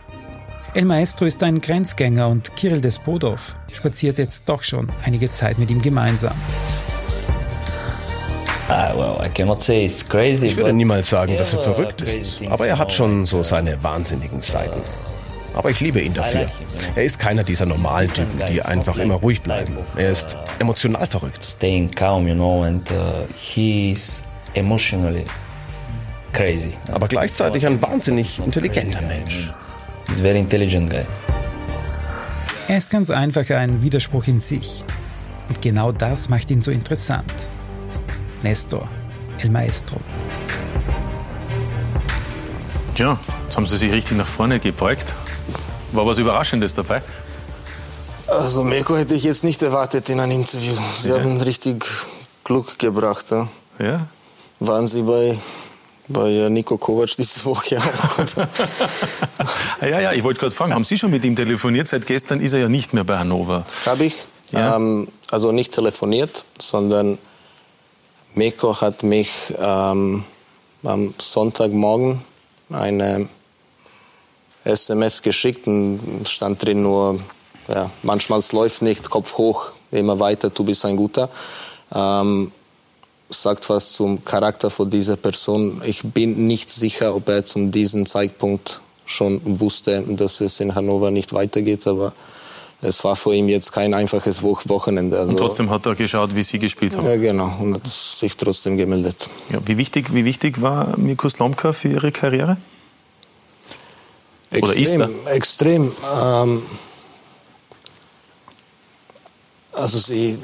[0.73, 5.69] El Maestro ist ein Grenzgänger und Kirill Despodov spaziert jetzt doch schon einige Zeit mit
[5.69, 6.35] ihm gemeinsam.
[8.69, 8.93] Ah,
[9.25, 14.39] ich würde niemals sagen, dass er verrückt ist, aber er hat schon so seine wahnsinnigen
[14.39, 14.79] Seiten.
[15.53, 16.47] Aber ich liebe ihn dafür.
[16.95, 19.75] Er ist keiner dieser normalen Typen, die einfach immer ruhig bleiben.
[19.97, 21.43] Er ist emotional verrückt.
[21.43, 24.23] Staying calm, you know, and uh, he's
[24.53, 25.25] emotionally
[26.33, 26.73] crazy.
[26.91, 29.51] Aber gleichzeitig ein wahnsinnig intelligenter Mensch.
[30.07, 31.05] He's very intelligent guy.
[32.67, 34.83] Er ist ganz einfach ein Widerspruch in sich.
[35.49, 37.49] Und genau das macht ihn so interessant.
[38.43, 38.87] Nestor,
[39.39, 39.97] El Maestro.
[42.95, 45.13] Tja, jetzt haben Sie sich richtig nach vorne gebeugt.
[45.91, 47.01] War was Überraschendes dabei?
[48.27, 50.73] Also Meko hätte ich jetzt nicht erwartet in einem Interview.
[51.01, 51.15] Sie ja.
[51.15, 51.85] haben richtig
[52.45, 53.25] Glück gebracht.
[53.31, 53.47] Ja?
[53.79, 54.07] ja?
[54.61, 55.35] Waren Sie bei,
[56.07, 58.37] bei Nico Kovac diese Woche auch?
[59.81, 61.87] ja, ja, ich wollte gerade fragen, haben Sie schon mit ihm telefoniert?
[61.87, 63.65] Seit gestern ist er ja nicht mehr bei Hannover.
[63.87, 64.15] Habe ich.
[64.51, 64.75] Ja?
[64.75, 67.17] Ähm, also nicht telefoniert, sondern
[68.35, 70.25] Meko hat mich ähm,
[70.83, 72.21] am Sonntagmorgen
[72.69, 73.27] eine
[74.63, 77.19] SMS geschickt und stand drin nur,
[77.67, 81.29] ja, manchmal es läuft nicht, Kopf hoch, immer weiter, du bist ein Guter.
[81.95, 82.51] Ähm,
[83.31, 85.81] sagt was zum Charakter von dieser Person.
[85.85, 91.11] Ich bin nicht sicher, ob er zum diesem Zeitpunkt schon wusste, dass es in Hannover
[91.11, 92.13] nicht weitergeht, aber
[92.81, 95.19] es war für ihn jetzt kein einfaches Wochenende.
[95.19, 97.05] Also und trotzdem hat er geschaut, wie Sie gespielt haben.
[97.05, 99.27] Ja, genau, und hat sich trotzdem gemeldet.
[99.51, 102.57] Ja, wie, wichtig, wie wichtig war Mirko Slomka für Ihre Karriere?
[104.51, 105.31] Oder extrem, ist er?
[105.33, 105.91] Extrem.
[106.21, 106.61] Ähm,
[109.73, 110.39] also Sie,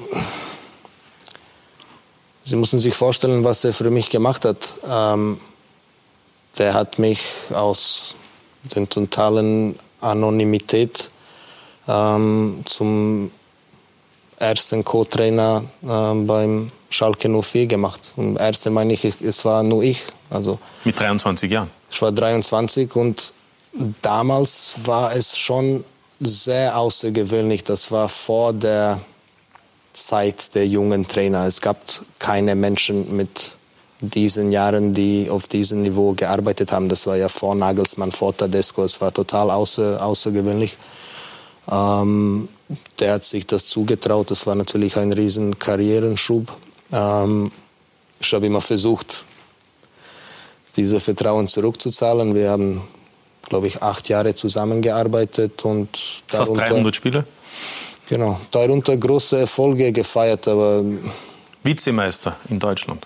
[2.47, 4.57] Sie müssen sich vorstellen, was er für mich gemacht hat.
[4.89, 5.37] Ähm,
[6.57, 7.21] der hat mich
[7.53, 8.15] aus
[8.73, 11.11] der totalen Anonymität
[11.89, 13.31] ähm, zum
[14.39, 18.13] ersten Co-Trainer ähm, beim Schalke 04 gemacht.
[18.15, 20.03] Und erste meine ich, es war nur ich.
[20.29, 21.69] Also Mit 23 Jahren?
[21.91, 23.33] Ich war 23 und
[24.01, 25.83] damals war es schon
[26.21, 27.65] sehr außergewöhnlich.
[27.65, 29.01] Das war vor der
[30.05, 31.45] Zeit der jungen Trainer.
[31.45, 31.77] Es gab
[32.19, 33.55] keine Menschen mit
[33.99, 36.89] diesen Jahren, die auf diesem Niveau gearbeitet haben.
[36.89, 38.83] Das war ja vor Nagelsmann, vor Tedesco.
[38.83, 40.77] Es war total außer, außergewöhnlich.
[41.71, 42.47] Ähm,
[42.99, 44.31] der hat sich das zugetraut.
[44.31, 46.51] Das war natürlich ein riesen Karrierenschub.
[46.91, 47.51] Ähm,
[48.19, 49.23] ich habe immer versucht,
[50.75, 52.35] dieses Vertrauen zurückzuzahlen.
[52.35, 52.81] Wir haben,
[53.49, 55.89] glaube ich, acht Jahre zusammengearbeitet und
[56.27, 57.25] fast 300 Spiele.
[58.09, 60.83] Genau, darunter große Erfolge gefeiert, aber
[61.63, 63.05] Vizemeister in Deutschland.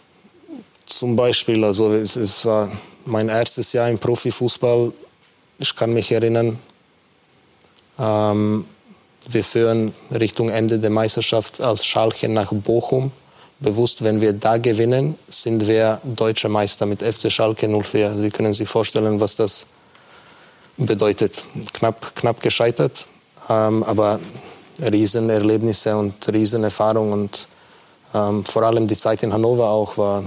[0.86, 2.72] Zum Beispiel, also es, es war
[3.06, 4.92] mein erstes Jahr im Profifußball.
[5.58, 6.60] Ich kann mich erinnern,
[7.98, 8.66] ähm,
[9.30, 13.12] wir führen Richtung Ende der Meisterschaft als Schalke nach Bochum.
[13.60, 18.18] Bewusst, wenn wir da gewinnen, sind wir deutsche Meister mit FC Schalke 04.
[18.18, 19.66] Sie können sich vorstellen, was das
[20.78, 21.46] bedeutet.
[21.74, 23.08] Knapp, knapp gescheitert,
[23.50, 24.20] ähm, aber
[24.82, 27.48] Riesenerlebnisse und Riesenerfahrung und
[28.14, 30.24] ähm, vor allem die Zeit in Hannover auch war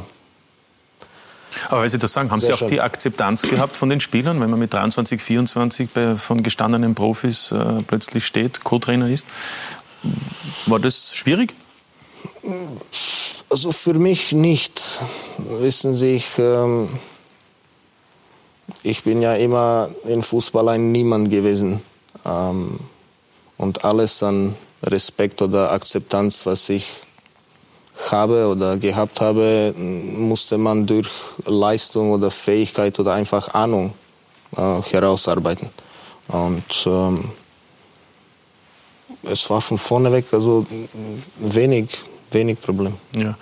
[1.68, 2.68] aber weil Sie das sagen, haben Sie auch schön.
[2.68, 7.52] die Akzeptanz gehabt von den Spielern, wenn man mit 23, 24 bei, von gestandenen Profis
[7.52, 9.26] äh, plötzlich steht, Co-Trainer ist?
[10.66, 11.54] War das schwierig?
[13.48, 14.82] Also für mich nicht.
[15.38, 16.88] Wissen Sie, ich, ähm,
[18.82, 21.80] ich bin ja immer im Fußball ein Niemand gewesen.
[22.26, 22.80] Ähm,
[23.58, 26.86] und alles an Respekt oder Akzeptanz, was ich
[28.10, 31.08] habe oder gehabt habe, musste man durch
[31.46, 33.94] Leistung oder Fähigkeit oder einfach Ahnung
[34.56, 35.70] äh, herausarbeiten.
[36.28, 37.30] Und ähm,
[39.22, 40.66] es war von vorne weg also
[41.38, 41.88] wenig,
[42.34, 42.94] wenig Problem.
[43.16, 43.34] Ja.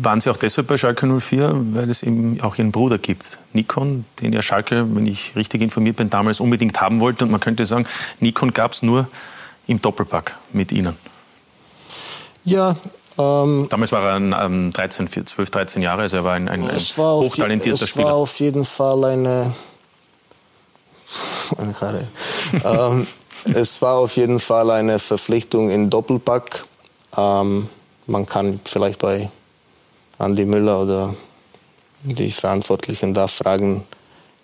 [0.00, 4.04] Waren Sie auch deshalb bei Schalke 04, weil es eben auch Ihren Bruder gibt, Nikon,
[4.20, 7.24] den ja Schalke, wenn ich richtig informiert bin, damals unbedingt haben wollte.
[7.24, 7.86] Und man könnte sagen,
[8.20, 9.08] Nikon gab es nur
[9.66, 10.96] im Doppelpack mit Ihnen.
[12.44, 12.76] Ja,
[13.16, 16.80] ähm, Damals war er ein, 13, 12, 13 Jahre, also er war ein, ein, ein
[16.96, 18.06] hochtalentierter Spieler.
[18.06, 19.54] Es war auf jeden Fall eine.
[21.56, 22.08] eine
[22.64, 23.06] ähm,
[23.54, 26.64] es war auf jeden Fall eine Verpflichtung in Doppelpack.
[27.16, 27.68] Ähm,
[28.06, 29.30] man kann vielleicht bei
[30.18, 31.14] Andy Müller oder
[32.02, 33.84] die Verantwortlichen da fragen,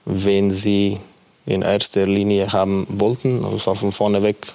[0.05, 0.99] wen sie
[1.47, 3.43] in erster Linie haben wollten.
[3.43, 4.55] Das war von vorne weg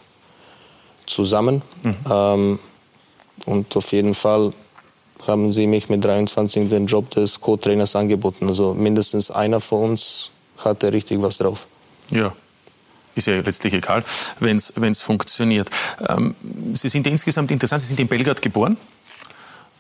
[1.06, 1.62] zusammen.
[1.84, 1.96] Mhm.
[2.10, 2.60] Ähm,
[3.46, 4.54] und auf jeden Fall
[5.28, 8.48] haben sie mich mit 23 den Job des Co-Trainers angeboten.
[8.48, 11.68] Also mindestens einer von uns hatte richtig was drauf.
[12.12, 12.34] Ja,
[13.15, 14.04] ist ja letztlich egal,
[14.39, 15.70] wenn es funktioniert.
[16.08, 16.36] Ähm,
[16.74, 18.78] sie sind insgesamt interessant, Sie sind in Belgrad geboren,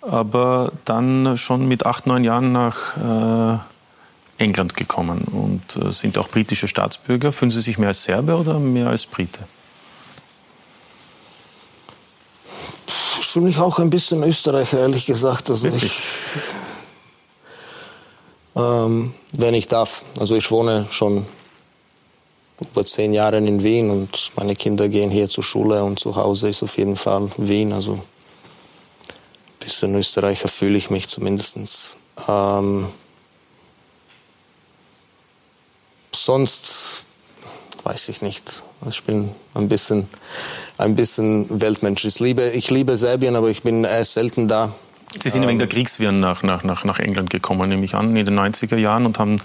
[0.09, 6.27] aber dann schon mit acht, neun Jahren nach äh, England gekommen und äh, sind auch
[6.27, 7.31] britische Staatsbürger.
[7.31, 9.39] Fühlen Sie sich mehr als Serbe oder mehr als Brite?
[13.35, 15.49] fühle mich auch ein bisschen Österreicher, ehrlich gesagt.
[15.49, 15.91] Also ich,
[18.55, 20.05] ähm, wenn ich darf.
[20.17, 21.25] Also ich wohne schon
[22.61, 26.47] über zehn Jahre in Wien und meine Kinder gehen hier zur Schule und zu Hause
[26.47, 27.73] ist auf jeden Fall Wien.
[27.73, 27.99] Also
[29.65, 31.97] bisschen Österreicher fühle ich mich zumindest.
[32.29, 32.87] Ähm,
[36.13, 37.03] sonst
[37.83, 38.63] weiß ich nicht.
[38.89, 40.07] Ich bin ein bisschen
[40.77, 42.05] ein bisschen Weltmensch.
[42.05, 44.73] Ich liebe, ich liebe Serbien, aber ich bin erst selten da.
[45.17, 48.25] Sie sind wegen der Kriegswirren nach, nach, nach, nach England gekommen, nehme ich an, in
[48.25, 49.37] den 90er Jahren und haben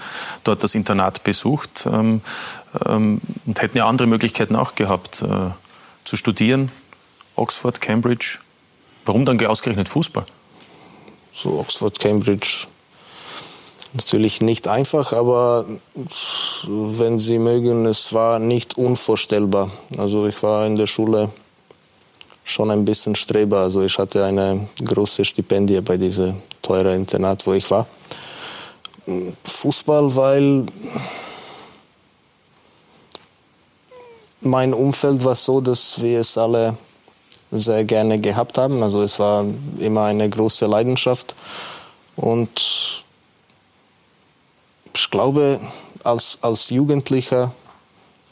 [0.43, 2.23] dort das Internat besucht ähm,
[2.87, 5.27] ähm, und hätten ja andere Möglichkeiten auch gehabt, äh,
[6.05, 6.73] zu studieren.
[7.37, 8.39] Oxford, Cambridge.
[9.11, 10.25] Warum dann ausgerechnet Fußball?
[11.33, 12.69] So Oxford, Cambridge.
[13.93, 15.65] Natürlich nicht einfach, aber
[16.65, 19.73] wenn Sie mögen, es war nicht unvorstellbar.
[19.99, 21.29] Also ich war in der Schule
[22.45, 23.63] schon ein bisschen Streber.
[23.63, 27.89] Also ich hatte eine große Stipendie bei diesem teuren Internat, wo ich war.
[29.43, 30.67] Fußball, weil
[34.41, 36.77] mein Umfeld war so, dass wir es alle
[37.51, 38.83] sehr gerne gehabt haben.
[38.83, 39.45] Also es war
[39.79, 41.35] immer eine große Leidenschaft.
[42.17, 43.05] Und
[44.95, 45.61] ich glaube,
[46.05, 47.53] als, als Jugendlicher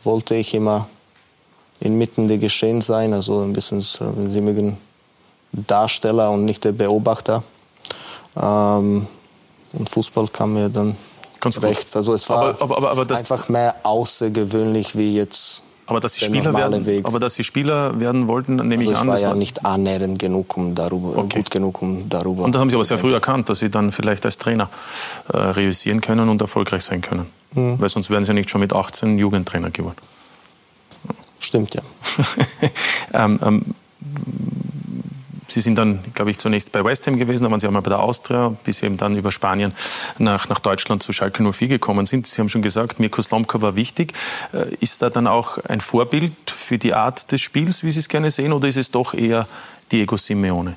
[0.04, 0.88] wollte ich immer
[1.80, 4.78] inmitten der Geschehen sein, also ein bisschen, wenn Sie mögen,
[5.52, 7.42] Darsteller und nicht der Beobachter.
[8.36, 9.06] Ähm,
[9.72, 10.96] und Fußball kam mir dann
[11.40, 11.94] Ganz recht.
[11.94, 16.52] Also es war aber, aber, aber, einfach mehr außergewöhnlich wie jetzt aber dass Sie Spieler
[16.52, 17.06] werden, Weg.
[17.06, 19.06] aber dass Sie Spieler werden wollten, nehme also ich an.
[19.06, 21.38] Ich war ja nicht annähernd genug, um darüber, okay.
[21.38, 22.44] gut genug, um darüber.
[22.44, 24.68] Und da haben Sie aber sehr früh erkannt, dass Sie dann vielleicht als Trainer
[25.32, 27.24] äh, realisieren können und erfolgreich sein können.
[27.52, 27.80] Mhm.
[27.80, 29.96] Weil sonst wären Sie ja nicht schon mit 18 Jugendtrainer geworden.
[31.40, 31.80] Stimmt, ja.
[33.14, 33.62] ähm, ähm,
[35.50, 37.80] Sie sind dann, glaube ich, zunächst bei West Ham gewesen, dann waren Sie auch mal
[37.80, 39.72] bei der Austria, bis Sie eben dann über Spanien
[40.18, 42.26] nach, nach Deutschland zu Schalke 04 gekommen sind.
[42.26, 44.12] Sie haben schon gesagt, Mirko Slomka war wichtig.
[44.52, 48.08] Äh, ist da dann auch ein Vorbild für die Art des Spiels, wie Sie es
[48.10, 49.48] gerne sehen, oder ist es doch eher
[49.90, 50.76] Diego Simeone?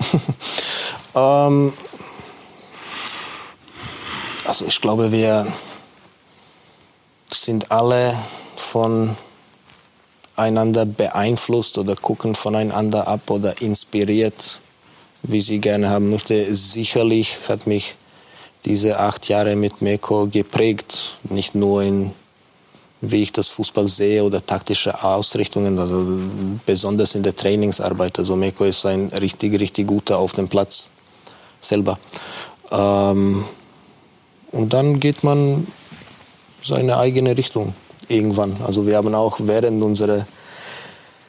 [1.14, 1.72] ähm,
[4.46, 5.46] also ich glaube, wir
[7.30, 8.14] sind alle
[8.56, 9.16] von
[10.36, 14.60] einander beeinflusst oder gucken voneinander ab oder inspiriert,
[15.22, 16.54] wie sie gerne haben möchte.
[16.54, 17.96] Sicherlich hat mich
[18.64, 22.12] diese acht Jahre mit Meko geprägt, nicht nur in
[23.10, 26.06] wie ich das Fußball sehe oder taktische Ausrichtungen, also
[26.64, 28.18] besonders in der Trainingsarbeit.
[28.18, 30.88] Also Meko ist ein richtig, richtig guter auf dem Platz
[31.60, 31.98] selber.
[32.70, 33.44] Ähm,
[34.52, 35.66] und dann geht man
[36.62, 37.74] seine eigene Richtung
[38.08, 38.56] irgendwann.
[38.66, 40.26] Also wir haben auch während unserer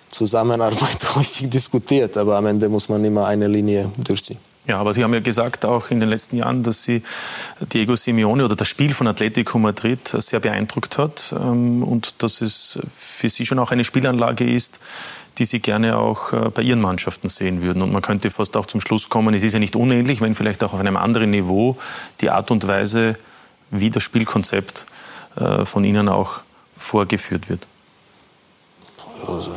[0.10, 4.40] Zusammenarbeit häufig diskutiert, aber am Ende muss man immer eine Linie durchziehen.
[4.68, 7.04] Ja, aber Sie haben ja gesagt, auch in den letzten Jahren, dass Sie
[7.72, 12.80] Diego Simeone oder das Spiel von Atletico Madrid sehr beeindruckt hat ähm, und dass es
[12.98, 14.80] für Sie schon auch eine Spielanlage ist,
[15.38, 17.84] die Sie gerne auch äh, bei Ihren Mannschaften sehen würden.
[17.84, 20.64] Und man könnte fast auch zum Schluss kommen, es ist ja nicht unähnlich, wenn vielleicht
[20.64, 21.78] auch auf einem anderen Niveau
[22.22, 23.14] die Art und Weise,
[23.70, 24.88] wie das Spielkonzept
[25.36, 26.40] äh, von Ihnen auch
[26.76, 27.66] vorgeführt wird?
[29.28, 29.52] Also,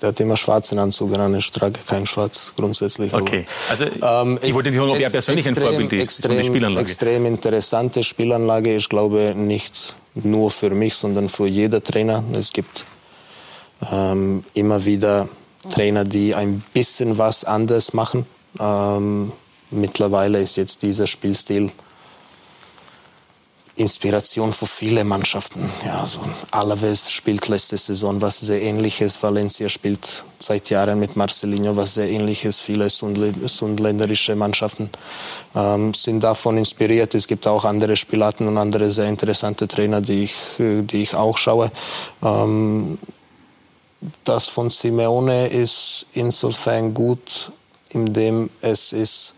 [0.00, 3.12] der hat immer schwarzen Anzug an, ich trage keinen Schwarz grundsätzlich.
[3.12, 6.36] Okay, also ähm, ich wollte nicht fragen, ob er persönlich extrem, ein Vorbild ist extrem,
[6.36, 6.80] der Spielanlage.
[6.80, 8.76] Extrem interessante Spielanlage.
[8.76, 12.22] Ich glaube nicht nur für mich, sondern für jeder Trainer.
[12.32, 12.84] Es gibt
[13.90, 15.28] ähm, immer wieder
[15.70, 18.26] Trainer, die ein bisschen was anders machen.
[18.58, 19.32] Ähm,
[19.70, 21.70] mittlerweile ist jetzt dieser Spielstil
[23.76, 25.70] Inspiration für viele Mannschaften.
[25.84, 29.22] Ja, also Alaves spielt letzte Saison was sehr ähnliches.
[29.22, 32.58] Valencia spielt seit Jahren mit Marcelinho was sehr ähnliches.
[32.58, 34.88] Viele sundländerische Mannschaften
[35.54, 37.14] ähm, sind davon inspiriert.
[37.14, 41.36] Es gibt auch andere Spielarten und andere sehr interessante Trainer, die ich, die ich auch
[41.36, 41.70] schaue.
[42.22, 42.98] Ähm,
[44.24, 47.52] das von Simeone ist insofern gut,
[47.90, 49.34] indem es ist,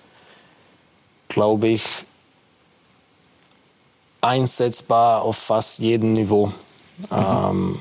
[1.28, 1.82] glaube ich,
[4.20, 6.46] einsetzbar auf fast jedem Niveau.
[6.46, 6.54] Mhm.
[7.10, 7.80] Ähm,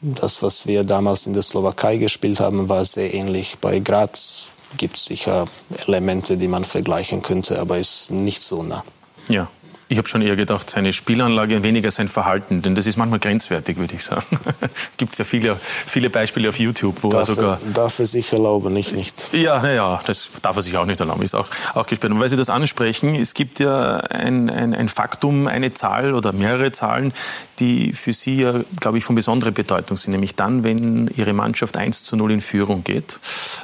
[0.00, 3.58] das, was wir damals in der Slowakei gespielt haben, war sehr ähnlich.
[3.60, 5.46] Bei Graz gibt es sicher
[5.86, 8.84] Elemente, die man vergleichen könnte, aber ist nicht so nah.
[9.28, 9.48] Ja.
[9.88, 13.78] Ich habe schon eher gedacht, seine Spielanlage, weniger sein Verhalten, denn das ist manchmal grenzwertig,
[13.78, 14.38] würde ich sagen.
[14.98, 17.58] Gibt es ja viele, viele Beispiele auf YouTube, wo darf er sogar...
[17.66, 19.28] Er, darf er sich erlauben, nicht nicht.
[19.32, 22.12] Ja, naja, das darf er sich auch nicht erlauben, ist auch, auch gesperrt.
[22.12, 26.32] Und weil Sie das ansprechen, es gibt ja ein, ein, ein Faktum, eine Zahl oder
[26.32, 27.12] mehrere Zahlen,
[27.58, 31.76] die für Sie ja, glaube ich, von besonderer Bedeutung sind, nämlich dann, wenn Ihre Mannschaft
[31.76, 33.20] 1 zu 0 in Führung geht.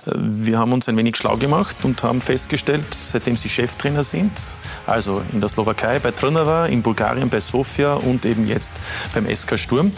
[0.07, 4.33] Wir haben uns ein wenig schlau gemacht und haben festgestellt, seitdem Sie Cheftrainer sind,
[4.87, 8.73] also in der Slowakei, bei Trnava, in Bulgarien bei Sofia und eben jetzt
[9.15, 9.93] beim SK Sturm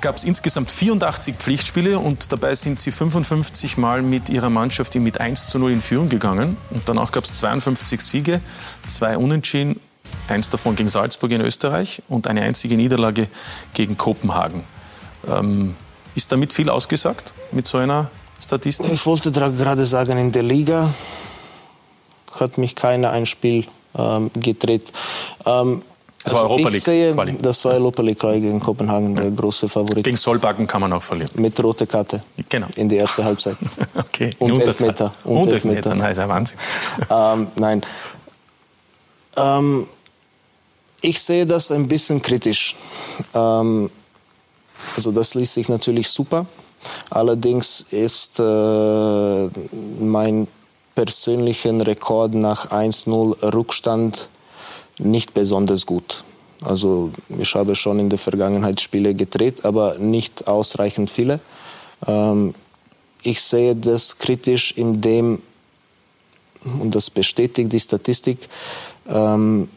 [0.00, 5.20] gab es insgesamt 84 Pflichtspiele und dabei sind sie 55 Mal mit ihrer Mannschaft mit
[5.20, 6.56] 1 zu 0 in Führung gegangen.
[6.70, 8.40] Und danach gab es 52 Siege,
[8.86, 9.80] zwei Unentschieden,
[10.28, 13.28] eins davon gegen Salzburg in Österreich und eine einzige Niederlage
[13.74, 14.64] gegen Kopenhagen.
[15.26, 15.74] Ähm,
[16.14, 18.92] ist damit viel ausgesagt mit so einer Statistik?
[18.92, 20.92] Ich wollte gerade sagen, in der Liga
[22.38, 24.92] hat mich keiner ein Spiel ähm, gedreht.
[25.46, 25.82] Ähm,
[26.24, 26.82] das war also Europa League.
[26.82, 30.04] Sehe, das war Europa League gegen Kopenhagen, der große Favorit.
[30.04, 31.30] Gegen Solbakken kann man auch verlieren.
[31.36, 32.22] Mit roter Karte.
[32.48, 32.66] Genau.
[32.76, 33.56] In der ersten Halbzeit.
[33.96, 34.30] okay.
[34.38, 35.12] Und Elfmeter.
[35.24, 35.94] Und, und Elfmeter.
[35.94, 36.58] Nein, ist ja Wahnsinn.
[37.08, 37.82] ähm, nein.
[39.36, 39.86] Ähm,
[41.00, 42.76] ich sehe das ein bisschen kritisch.
[43.34, 43.90] Ähm,
[44.96, 46.46] also das liest sich natürlich super.
[47.10, 49.48] Allerdings ist äh,
[50.00, 50.46] mein
[50.94, 54.28] persönlichen Rekord nach 1-0 Rückstand
[54.98, 56.24] nicht besonders gut.
[56.64, 61.40] Also ich habe schon in der Vergangenheit Spiele gedreht, aber nicht ausreichend viele.
[62.06, 62.54] Ähm,
[63.22, 65.42] ich sehe das kritisch, indem,
[66.64, 68.48] und das bestätigt die Statistik,
[69.08, 69.68] ähm,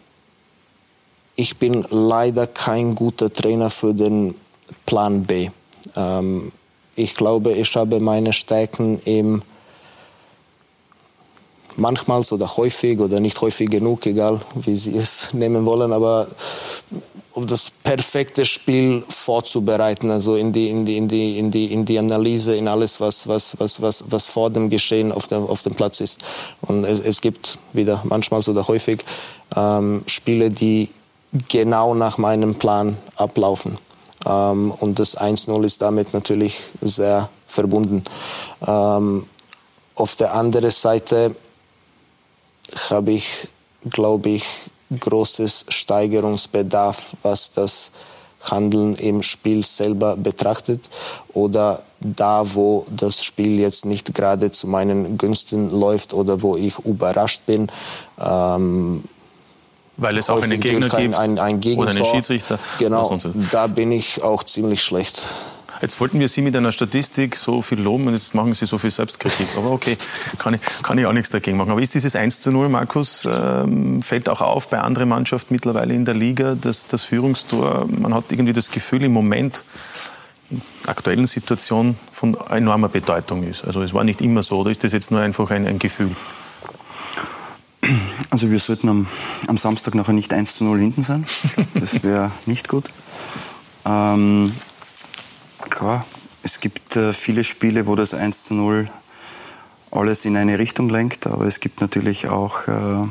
[1.42, 4.36] ich bin leider kein guter Trainer für den
[4.86, 5.50] Plan B.
[5.96, 6.52] Ähm,
[6.96, 9.42] ich glaube, ich habe meine Stärken im
[11.78, 16.28] manchmal oder häufig oder nicht häufig genug, egal wie Sie es nehmen wollen, aber
[17.34, 21.86] um das perfekte Spiel vorzubereiten, also in die, in die, in die, in die, in
[21.86, 25.64] die Analyse, in alles, was, was, was, was, was vor dem Geschehen auf dem, auf
[25.64, 26.22] dem Platz ist.
[26.62, 29.04] Und es, es gibt wieder manchmal oder häufig
[29.56, 30.90] ähm, Spiele, die
[31.48, 33.78] genau nach meinem Plan ablaufen.
[34.26, 38.04] Ähm, und das 1-0 ist damit natürlich sehr verbunden.
[38.66, 39.26] Ähm,
[39.96, 41.36] auf der anderen Seite
[42.90, 43.48] habe ich,
[43.90, 44.46] glaube ich,
[45.00, 47.92] großes Steigerungsbedarf, was das
[48.42, 50.90] Handeln im Spiel selber betrachtet
[51.34, 56.80] oder da, wo das Spiel jetzt nicht gerade zu meinen Günsten läuft oder wo ich
[56.80, 57.68] überrascht bin.
[58.20, 59.04] Ähm,
[60.02, 62.58] Weil es auch einen Gegner gibt ein, ein oder einen Schiedsrichter.
[62.80, 63.18] Genau,
[63.52, 65.22] da bin ich auch ziemlich schlecht.
[65.82, 68.78] Jetzt wollten wir Sie mit einer Statistik so viel loben und jetzt machen Sie so
[68.78, 69.48] viel Selbstkritik.
[69.58, 69.98] Aber okay,
[70.38, 71.72] kann ich, kann ich auch nichts dagegen machen.
[71.72, 75.94] Aber ist dieses 1 zu 0, Markus, ähm, fällt auch auf bei anderen Mannschaften mittlerweile
[75.94, 79.64] in der Liga, dass das Führungstor, man hat irgendwie das Gefühl im Moment,
[80.52, 83.66] in der aktuellen Situation von enormer Bedeutung ist.
[83.66, 86.12] Also es war nicht immer so, oder ist das jetzt nur einfach ein, ein Gefühl?
[88.30, 89.08] Also wir sollten am,
[89.48, 91.26] am, Samstag nachher nicht 1 zu 0 hinten sein.
[91.74, 92.86] Das wäre nicht gut.
[93.86, 94.54] Ähm,
[95.70, 96.06] klar,
[96.44, 98.90] es gibt äh, viele Spiele, wo das 1 zu 0
[99.92, 103.08] alles in eine Richtung lenkt, aber es gibt natürlich auch äh,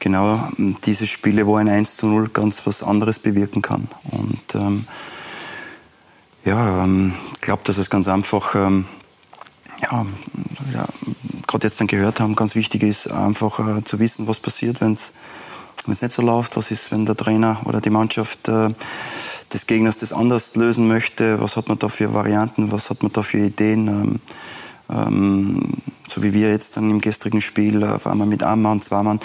[0.00, 0.48] genau
[0.84, 3.88] diese Spiele, wo ein 1 zu 0 ganz was anderes bewirken kann.
[4.10, 4.86] Und ähm,
[6.44, 8.86] ja, ähm, ich glaube, dass es ganz einfach, ähm,
[9.82, 10.06] ja,
[10.72, 10.86] ja
[11.46, 14.92] gerade jetzt dann gehört haben, ganz wichtig ist, einfach äh, zu wissen, was passiert, wenn
[14.92, 15.12] es
[15.86, 18.70] wenn es nicht so läuft, was ist, wenn der Trainer oder die Mannschaft äh,
[19.52, 23.12] des Gegners das anders lösen möchte, was hat man da für Varianten, was hat man
[23.12, 23.88] da für Ideen.
[23.88, 24.20] Ähm,
[24.90, 25.60] ähm,
[26.08, 29.20] so wie wir jetzt dann im gestrigen Spiel, auf einmal mit einem Mann, zwei Mann,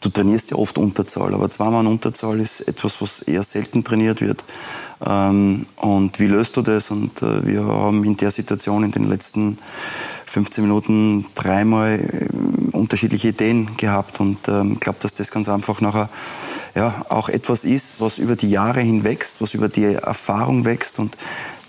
[0.00, 4.20] du trainierst ja oft Unterzahl, aber zwei Mann Unterzahl ist etwas, was eher selten trainiert
[4.20, 4.44] wird.
[5.04, 6.90] Ähm, und wie löst du das?
[6.90, 9.58] Und äh, wir haben in der Situation in den letzten
[10.26, 16.08] 15 Minuten dreimal äh, unterschiedliche Ideen gehabt und ähm, glaube, dass das ganz einfach nachher
[16.74, 21.16] ja, auch etwas ist, was über die Jahre hinwächst, was über die Erfahrung wächst und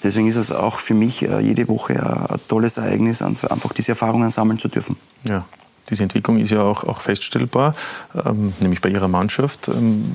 [0.04, 4.30] deswegen ist es auch für mich äh, jede Woche ein tolles Ereignis, einfach diese Erfahrungen
[4.30, 4.96] sammeln zu dürfen.
[5.28, 5.46] Ja.
[5.90, 7.76] Diese Entwicklung ist ja auch, auch feststellbar,
[8.26, 9.68] ähm, nämlich bei Ihrer Mannschaft.
[9.68, 10.12] Ähm,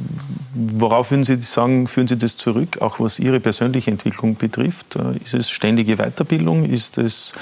[0.54, 4.96] worauf würden Sie sagen, führen Sie das zurück, auch was Ihre persönliche Entwicklung betrifft?
[4.96, 6.64] Äh, ist es ständige Weiterbildung?
[6.64, 7.34] Ist es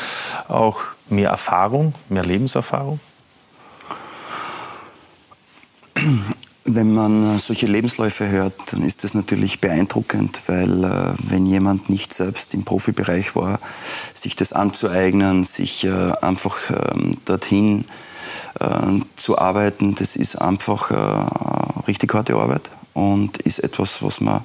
[0.49, 2.99] auch mehr Erfahrung, mehr Lebenserfahrung?
[6.64, 12.14] Wenn man solche Lebensläufe hört, dann ist das natürlich beeindruckend, weil äh, wenn jemand nicht
[12.14, 13.61] selbst im Profibereich war,
[14.14, 17.85] sich das anzueignen, sich äh, einfach ähm, dorthin äh,
[19.16, 24.45] zu arbeiten, das ist einfach äh, richtig harte Arbeit und ist etwas, was man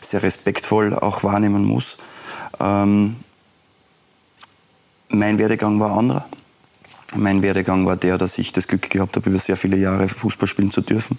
[0.00, 1.98] sehr respektvoll auch wahrnehmen muss.
[2.60, 3.16] Ähm,
[5.08, 6.26] mein Werdegang war anderer.
[7.16, 10.46] Mein Werdegang war der, dass ich das Glück gehabt habe, über sehr viele Jahre Fußball
[10.46, 11.18] spielen zu dürfen.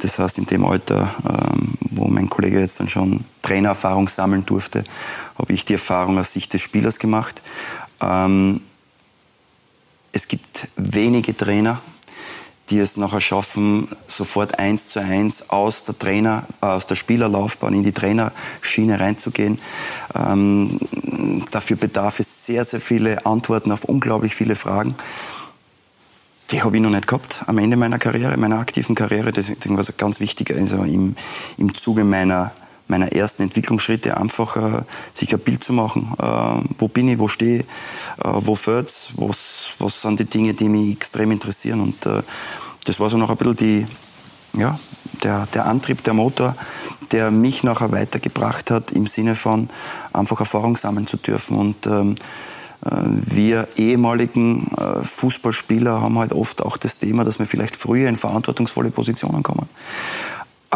[0.00, 4.84] Das heißt, in dem Alter, ähm, wo mein Kollege jetzt dann schon Trainererfahrung sammeln durfte,
[5.36, 7.42] habe ich die Erfahrung aus Sicht des Spielers gemacht.
[10.16, 11.82] Es gibt wenige Trainer,
[12.70, 17.74] die es nachher schaffen, sofort eins zu eins aus der Trainer, äh, aus der Spielerlaufbahn
[17.74, 19.58] in die Trainerschiene reinzugehen.
[20.14, 20.80] Ähm,
[21.50, 24.94] dafür bedarf es sehr, sehr viele Antworten auf unglaublich viele Fragen.
[26.50, 29.32] Die habe ich noch nicht gehabt am Ende meiner Karriere, meiner aktiven Karriere.
[29.32, 31.14] Deswegen war es ganz wichtig, also im,
[31.58, 32.52] im Zuge meiner
[32.88, 34.82] meiner ersten Entwicklungsschritte einfach äh,
[35.12, 36.12] sich ein Bild zu machen.
[36.18, 37.64] Äh, wo bin ich, wo stehe ich,
[38.24, 41.80] äh, wo fehlt's, was, was sind die Dinge, die mich extrem interessieren.
[41.80, 42.22] Und äh,
[42.84, 43.86] das war so noch ein bisschen die,
[44.56, 44.78] ja,
[45.22, 46.56] der, der Antrieb, der Motor,
[47.12, 49.68] der mich nachher weitergebracht hat im Sinne von
[50.12, 51.56] einfach Erfahrung sammeln zu dürfen.
[51.56, 52.14] Und ähm,
[52.84, 58.08] äh, wir ehemaligen äh, Fußballspieler haben halt oft auch das Thema, dass wir vielleicht früher
[58.08, 59.68] in verantwortungsvolle Positionen kommen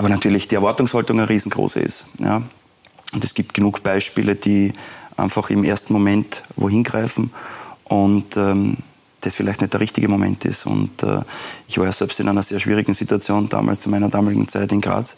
[0.00, 2.06] aber natürlich die Erwartungshaltung eine riesengroße ist.
[2.20, 2.40] Ja.
[3.12, 4.72] Und es gibt genug Beispiele, die
[5.14, 7.30] einfach im ersten Moment wohin greifen
[7.84, 8.78] und ähm,
[9.20, 10.64] das vielleicht nicht der richtige Moment ist.
[10.64, 11.20] Und äh,
[11.68, 14.80] ich war ja selbst in einer sehr schwierigen Situation damals zu meiner damaligen Zeit in
[14.80, 15.16] Graz.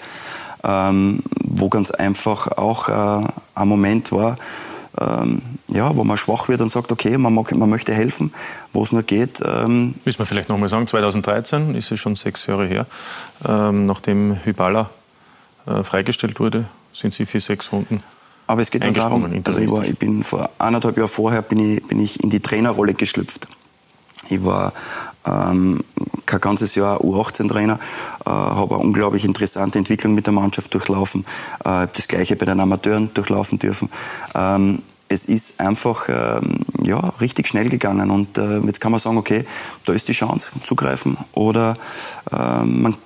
[0.65, 4.37] ähm, wo ganz einfach auch äh, ein Moment war,
[5.01, 8.33] ähm, ja, wo man schwach wird und sagt, okay, man, mag, man möchte helfen,
[8.73, 9.41] wo es nur geht.
[9.45, 9.95] Ähm.
[10.05, 12.87] Müssen wir vielleicht nochmal sagen, 2013 ist es schon sechs Jahre her,
[13.47, 14.91] ähm, nachdem Hybala
[15.67, 18.03] äh, freigestellt wurde, sind Sie für sechs Runden
[18.47, 21.59] aber es geht nur darum, also ich, war, ich bin vor anderthalb Jahren vorher bin
[21.59, 23.49] ich, bin ich in die Trainerrolle geschlüpft.
[24.29, 24.73] Ich war
[25.27, 25.85] ähm,
[26.27, 27.79] kein ganzes Jahr U18-Trainer,
[28.25, 31.25] äh, habe eine unglaublich interessante Entwicklung mit der Mannschaft durchlaufen,
[31.65, 33.91] äh, habe das Gleiche bei den Amateuren durchlaufen dürfen.
[34.35, 39.19] Ähm, es ist einfach ähm, ja, richtig schnell gegangen und äh, jetzt kann man sagen,
[39.19, 39.45] okay,
[39.85, 41.77] da ist die Chance zugreifen oder
[42.33, 42.97] äh, man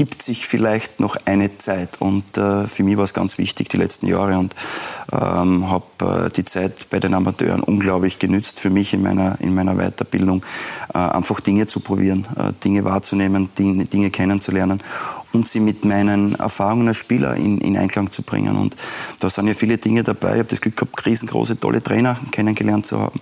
[0.00, 2.00] gibt sich vielleicht noch eine Zeit.
[2.00, 4.54] Und äh, für mich war es ganz wichtig die letzten Jahre und
[5.12, 9.54] ähm, habe äh, die Zeit bei den Amateuren unglaublich genützt für mich in meiner, in
[9.54, 10.42] meiner Weiterbildung,
[10.94, 14.82] äh, einfach Dinge zu probieren, äh, Dinge wahrzunehmen, Dinge, Dinge kennenzulernen
[15.32, 18.56] und sie mit meinen Erfahrungen als Spieler in, in Einklang zu bringen.
[18.56, 18.76] Und
[19.20, 20.32] da sind ja viele Dinge dabei.
[20.32, 23.20] Ich habe das Glück gehabt, riesengroße, tolle Trainer kennengelernt zu haben,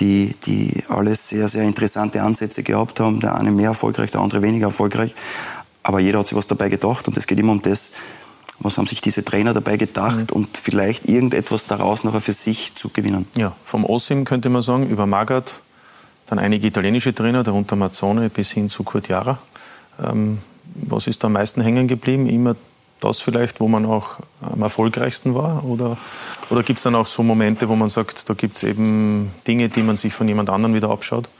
[0.00, 3.20] die, die alles sehr, sehr interessante Ansätze gehabt haben.
[3.20, 5.14] Der eine mehr erfolgreich, der andere weniger erfolgreich.
[5.88, 7.92] Aber jeder hat sich was dabei gedacht und es geht immer um das,
[8.58, 10.36] was haben sich diese Trainer dabei gedacht mhm.
[10.36, 13.26] und vielleicht irgendetwas daraus noch für sich zu gewinnen.
[13.38, 15.60] Ja, vom Osim könnte man sagen, über Magath,
[16.26, 19.38] dann einige italienische Trainer, darunter Mazzone bis hin zu Kurt Jara.
[20.04, 20.40] Ähm,
[20.74, 22.28] was ist da am meisten hängen geblieben?
[22.28, 22.54] Immer
[23.00, 25.64] das vielleicht, wo man auch am erfolgreichsten war?
[25.64, 25.96] Oder,
[26.50, 29.70] oder gibt es dann auch so Momente, wo man sagt, da gibt es eben Dinge,
[29.70, 31.30] die man sich von jemand anderem wieder abschaut?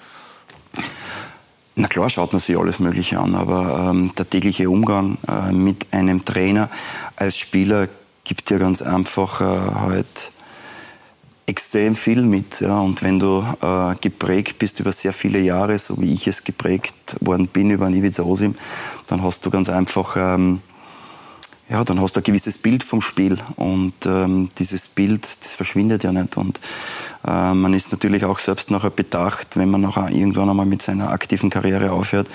[1.80, 5.86] Na klar schaut man sich alles Mögliche an, aber ähm, der tägliche Umgang äh, mit
[5.92, 6.68] einem Trainer
[7.14, 7.86] als Spieler
[8.24, 10.32] gibt dir ganz einfach äh, halt
[11.46, 12.58] extrem viel mit.
[12.58, 12.80] Ja.
[12.80, 17.14] Und wenn du äh, geprägt bist über sehr viele Jahre, so wie ich es geprägt
[17.20, 18.56] worden bin über Ivica Osim,
[19.06, 20.60] dann hast du ganz einfach ähm,
[21.70, 26.02] ja, dann hast du ein gewisses Bild vom Spiel und ähm, dieses Bild, das verschwindet
[26.02, 26.60] ja nicht und
[27.26, 31.10] äh, man ist natürlich auch selbst nachher bedacht, wenn man nachher irgendwann einmal mit seiner
[31.10, 32.30] aktiven Karriere aufhört,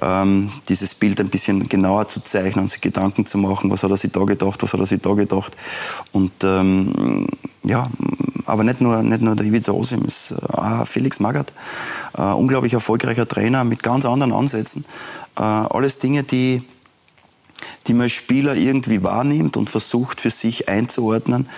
[0.00, 3.90] ähm, dieses Bild ein bisschen genauer zu zeichnen und sich Gedanken zu machen, was hat
[3.90, 5.56] er sich da gedacht, was hat er sich da gedacht
[6.12, 7.26] und ähm,
[7.64, 7.88] ja,
[8.46, 11.52] aber nicht nur, nicht nur der Ivica Osim, ist äh, auch Felix Magath,
[12.16, 14.84] äh, unglaublich erfolgreicher Trainer mit ganz anderen Ansätzen,
[15.36, 16.62] äh, alles Dinge, die
[17.86, 21.48] die man als Spieler irgendwie wahrnimmt und versucht für sich einzuordnen.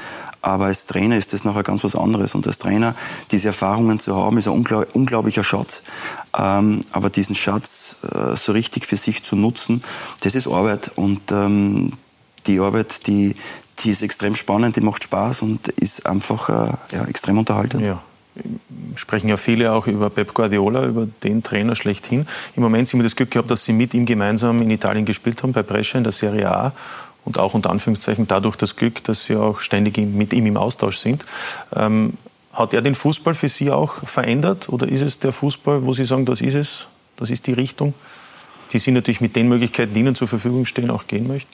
[0.40, 2.34] Aber als Trainer ist das nachher ganz was anderes.
[2.34, 2.96] Und als Trainer
[3.30, 5.82] diese Erfahrungen zu haben, ist ein unglaublicher Schatz.
[6.36, 9.84] Ähm, aber diesen Schatz äh, so richtig für sich zu nutzen,
[10.20, 10.90] das ist Arbeit.
[10.96, 11.92] Und ähm,
[12.48, 13.36] die Arbeit, die,
[13.78, 17.84] die ist extrem spannend, die macht Spaß und ist einfach äh, ja, extrem unterhaltend.
[17.84, 18.02] Ja
[18.96, 22.26] sprechen ja viele auch über Pep Guardiola, über den Trainer schlechthin.
[22.56, 25.42] Im Moment sind wir das Glück gehabt, dass Sie mit ihm gemeinsam in Italien gespielt
[25.42, 26.72] haben, bei Brescia in der Serie A.
[27.24, 30.96] Und auch unter Anführungszeichen dadurch das Glück, dass Sie auch ständig mit ihm im Austausch
[30.96, 31.24] sind.
[31.74, 32.14] Ähm,
[32.52, 34.68] hat er den Fußball für Sie auch verändert?
[34.68, 37.94] Oder ist es der Fußball, wo Sie sagen, das ist es, das ist die Richtung,
[38.72, 41.52] die Sie natürlich mit den Möglichkeiten, die Ihnen zur Verfügung stehen, auch gehen möchten?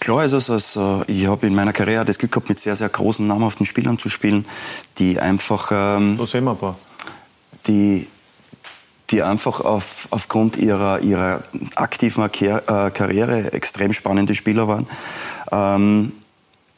[0.00, 2.88] Klar ist es, also ich habe in meiner Karriere das Glück gehabt, mit sehr, sehr
[2.88, 4.46] großen, namhaften Spielern zu spielen,
[4.98, 5.70] die einfach...
[5.72, 6.76] Ähm, da sehen wir ein paar.
[7.66, 8.08] Die,
[9.10, 11.44] die einfach auf, aufgrund ihrer, ihrer
[11.76, 14.86] aktiven äh, Karriere extrem spannende Spieler waren.
[15.52, 16.12] Ähm,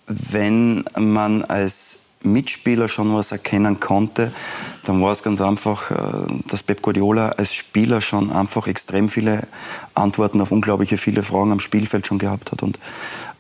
[0.07, 4.33] wenn man als Mitspieler schon was erkennen konnte,
[4.85, 5.97] dann war es ganz einfach, äh,
[6.47, 9.49] dass Pep Guardiola als Spieler schon einfach extrem viele
[9.95, 12.63] Antworten auf unglaubliche viele Fragen am Spielfeld schon gehabt hat.
[12.63, 12.79] Und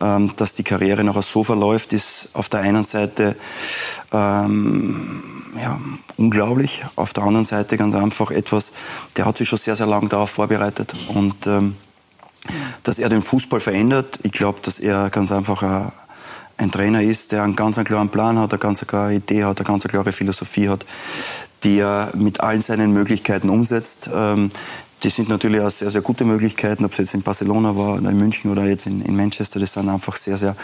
[0.01, 3.37] ähm, dass die Karriere nachher so verläuft, ist auf der einen Seite
[4.12, 5.22] ähm,
[5.61, 5.78] ja,
[6.16, 8.72] unglaublich, auf der anderen Seite ganz einfach etwas,
[9.16, 10.95] der hat sich schon sehr, sehr lange darauf vorbereitet.
[11.09, 11.76] Und ähm,
[12.83, 15.93] dass er den Fußball verändert, ich glaube, dass er ganz einfach ein
[16.61, 19.59] ein Trainer ist, der einen ganz einen klaren Plan hat, eine ganz klare Idee hat,
[19.59, 20.85] eine ganz klare Philosophie hat,
[21.65, 24.11] die er mit allen seinen Möglichkeiten umsetzt.
[24.15, 24.51] Ähm,
[25.03, 28.11] die sind natürlich auch sehr, sehr gute Möglichkeiten, ob es jetzt in Barcelona war oder
[28.11, 29.59] in München oder jetzt in, in Manchester.
[29.59, 30.55] Das sind einfach sehr, sehr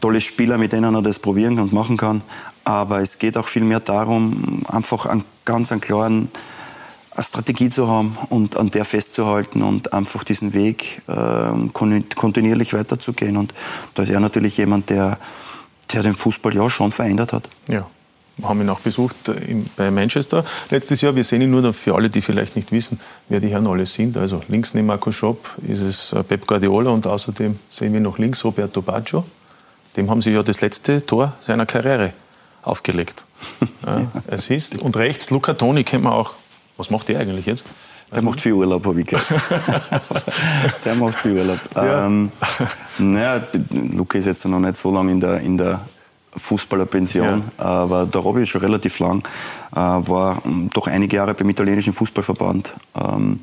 [0.00, 2.22] tolle Spieler, mit denen er das probieren und machen kann.
[2.62, 6.28] Aber es geht auch viel mehr darum, einfach einen ganz einen klaren
[7.16, 13.36] eine Strategie zu haben und an der festzuhalten und einfach diesen Weg äh, kontinuierlich weiterzugehen.
[13.36, 13.54] Und
[13.94, 15.18] da ist er natürlich jemand, der,
[15.92, 17.48] der den Fußball ja schon verändert hat.
[17.68, 17.86] Ja.
[18.38, 21.16] Wir haben ihn auch besucht äh, bei Manchester letztes Jahr.
[21.16, 23.00] Wir sehen ihn nur für alle, die vielleicht nicht wissen,
[23.30, 24.18] wer die Herren alle sind.
[24.18, 28.18] Also links neben Marco Schopp ist es äh, Pep Guardiola und außerdem sehen wir noch
[28.18, 29.24] links Roberto Baggio.
[29.96, 32.12] Dem haben sie ja das letzte Tor seiner Karriere
[32.62, 33.24] aufgelegt.
[33.86, 34.78] Ja, Assist.
[34.78, 36.32] Und rechts Luca Toni kennt man auch
[36.76, 37.64] was macht der eigentlich jetzt?
[38.12, 39.26] Der macht viel Urlaub, habe ich gehört.
[40.84, 41.58] der macht viel Urlaub.
[41.74, 42.06] Ja.
[42.06, 42.30] Ähm,
[42.98, 45.80] naja, Luca ist jetzt noch nicht so lange in der, in der
[46.36, 47.64] Fußballerpension, ja.
[47.64, 49.26] aber der Robby ist schon relativ lang,
[49.72, 53.40] äh, war doch einige Jahre beim italienischen Fußballverband, ähm,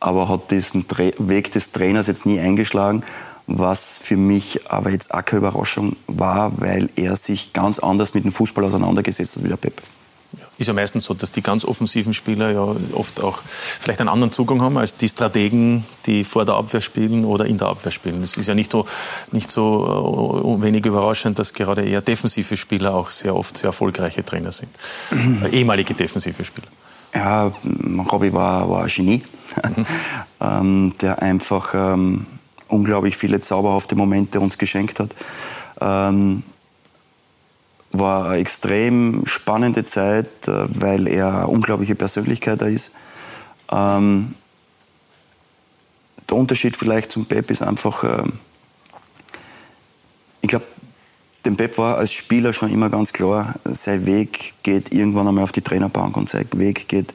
[0.00, 0.84] aber hat diesen
[1.18, 3.04] Weg des Trainers jetzt nie eingeschlagen,
[3.46, 8.24] was für mich aber jetzt auch keine Überraschung war, weil er sich ganz anders mit
[8.24, 9.80] dem Fußball auseinandergesetzt hat wie der Pep
[10.58, 14.32] ist ja meistens so, dass die ganz offensiven Spieler ja oft auch vielleicht einen anderen
[14.32, 18.22] Zugang haben als die Strategen, die vor der Abwehr spielen oder in der Abwehr spielen.
[18.22, 18.86] Es ist ja nicht so,
[19.32, 24.24] nicht so äh, wenig überraschend, dass gerade eher defensive Spieler auch sehr oft sehr erfolgreiche
[24.24, 24.70] Trainer sind.
[25.52, 26.68] Ehemalige defensive Spieler.
[27.14, 27.52] Ja,
[28.10, 29.22] Robby war, war ein Genie,
[29.76, 29.86] mhm.
[30.40, 32.26] ähm, der einfach ähm,
[32.68, 35.10] unglaublich viele zauberhafte Momente uns geschenkt hat.
[35.80, 36.42] Ähm,
[37.92, 42.92] war eine extrem spannende Zeit, äh, weil er eine unglaubliche Persönlichkeit da ist.
[43.70, 44.34] Ähm,
[46.28, 48.24] der Unterschied vielleicht zum Pep ist einfach, äh,
[50.40, 50.64] ich glaube,
[51.44, 55.52] dem Pep war als Spieler schon immer ganz klar, sein Weg geht irgendwann einmal auf
[55.52, 57.12] die Trainerbank und sein Weg geht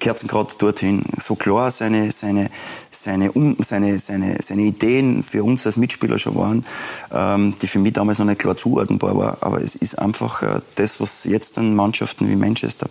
[0.00, 1.02] Kerzengrad dorthin.
[1.18, 2.50] So klar seine, seine,
[2.90, 6.66] seine, um, seine, seine, seine Ideen für uns als Mitspieler schon waren,
[7.12, 9.38] ähm, die für mich damals noch nicht klar zuordnenbar war.
[9.40, 12.88] Aber es ist einfach äh, das, was jetzt dann Mannschaften wie Manchester,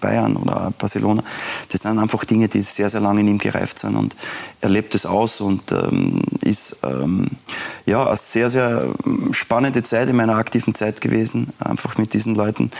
[0.00, 1.22] Bayern oder Barcelona,
[1.70, 3.96] das sind einfach Dinge, die sehr, sehr lange in ihm gereift sind.
[3.96, 4.16] Und
[4.60, 7.26] er lebt es aus und ähm, ist ähm,
[7.86, 8.94] ja eine sehr, sehr
[9.32, 12.70] spannende Zeit in meiner aktiven Zeit gewesen, einfach mit diesen Leuten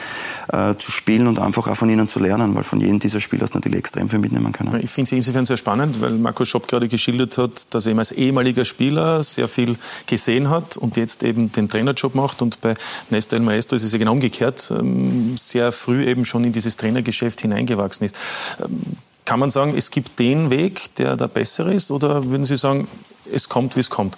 [0.53, 3.43] äh, zu spielen und einfach auch von ihnen zu lernen, weil von jedem dieser Spieler
[3.43, 4.79] hast du natürlich extrem viel mitnehmen können.
[4.83, 7.99] Ich finde es insofern sehr spannend, weil Markus Schopp gerade geschildert hat, dass er eben
[7.99, 12.75] als ehemaliger Spieler sehr viel gesehen hat und jetzt eben den Trainerjob macht und bei
[13.11, 16.77] Nesta El Maestro ist es ja genau umgekehrt, ähm, sehr früh eben schon in dieses
[16.77, 18.17] Trainergeschäft hineingewachsen ist.
[18.63, 18.81] Ähm,
[19.25, 22.89] kann man sagen, es gibt den Weg, der der bessere ist oder würden Sie sagen,
[23.31, 24.17] es kommt, wie es kommt?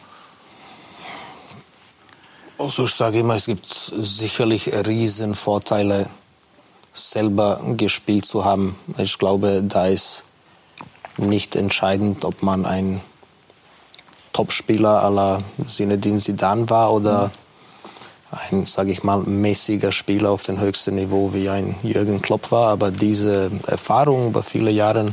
[2.58, 6.08] Also ich sage immer, es gibt sicherlich riesen Vorteile
[7.00, 8.76] selber gespielt zu haben.
[8.98, 10.24] Ich glaube, da ist
[11.16, 13.00] nicht entscheidend, ob man ein
[14.32, 17.30] Topspieler aller Zinedine Zidane war oder
[18.30, 22.70] ein, sage ich mal, mäßiger Spieler auf dem höchsten Niveau wie ein Jürgen Klopp war.
[22.70, 25.12] Aber diese Erfahrung über viele Jahre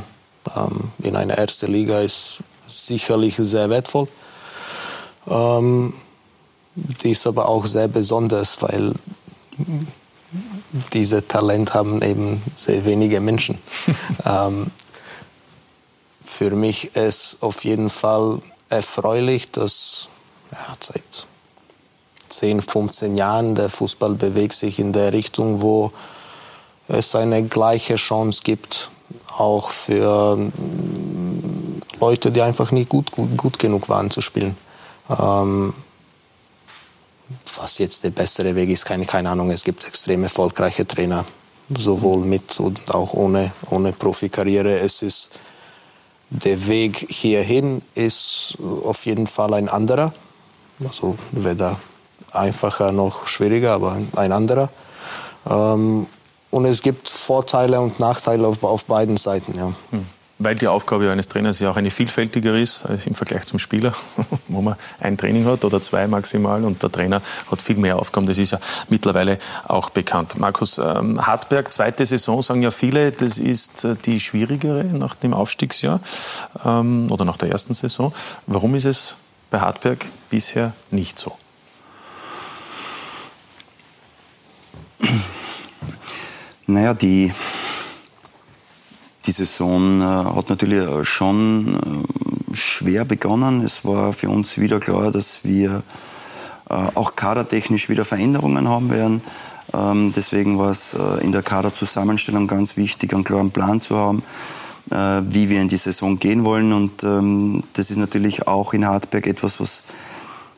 [0.56, 4.06] ähm, in einer ersten Liga ist sicherlich sehr wertvoll.
[5.28, 5.92] Ähm,
[6.74, 8.94] die ist aber auch sehr besonders, weil
[10.92, 13.58] diese Talent haben eben sehr wenige Menschen.
[14.24, 14.70] ähm,
[16.24, 20.08] für mich ist auf jeden Fall erfreulich, dass
[20.52, 21.26] ja, seit
[22.28, 25.92] 10, 15 Jahren der Fußball bewegt sich in der Richtung, wo
[26.86, 28.90] es eine gleiche Chance gibt,
[29.36, 34.56] auch für mm, Leute, die einfach nicht gut, gut, gut genug waren zu spielen.
[35.18, 35.72] Ähm,
[37.56, 39.50] was jetzt der bessere Weg ist, keine, keine Ahnung.
[39.50, 41.24] Es gibt extrem erfolgreiche Trainer,
[41.76, 44.78] sowohl mit und auch ohne, ohne Profikarriere.
[44.78, 45.30] Es ist,
[46.30, 50.12] der Weg hierhin ist auf jeden Fall ein anderer.
[50.86, 51.78] Also weder
[52.32, 54.70] einfacher noch schwieriger, aber ein anderer.
[55.48, 56.06] Ähm,
[56.50, 59.54] und es gibt Vorteile und Nachteile auf, auf beiden Seiten.
[59.56, 59.74] Ja.
[59.90, 63.58] Hm weil die Aufgabe eines Trainers ja auch eine vielfältigere ist als im Vergleich zum
[63.58, 63.92] Spieler,
[64.48, 67.20] wo man ein Training hat oder zwei maximal und der Trainer
[67.50, 68.26] hat viel mehr Aufgaben.
[68.26, 70.38] Das ist ja mittlerweile auch bekannt.
[70.38, 75.34] Markus ähm, Hartberg, zweite Saison, sagen ja viele, das ist äh, die schwierigere nach dem
[75.34, 76.00] Aufstiegsjahr
[76.64, 78.12] ähm, oder nach der ersten Saison.
[78.46, 79.16] Warum ist es
[79.50, 81.36] bei Hartberg bisher nicht so?
[86.66, 87.32] Naja, die
[89.28, 92.06] die Saison äh, hat natürlich äh, schon
[92.50, 93.60] äh, schwer begonnen.
[93.60, 95.82] Es war für uns wieder klar, dass wir
[96.94, 99.22] auch kadertechnisch wieder Veränderungen haben werden.
[99.72, 104.22] Ähm, deswegen war es in der Kaderzusammenstellung ganz wichtig, einen klaren Plan zu haben,
[105.30, 106.74] wie wir in die Saison gehen wollen.
[106.74, 109.84] Und ähm, das ist natürlich auch in Hartberg etwas, was,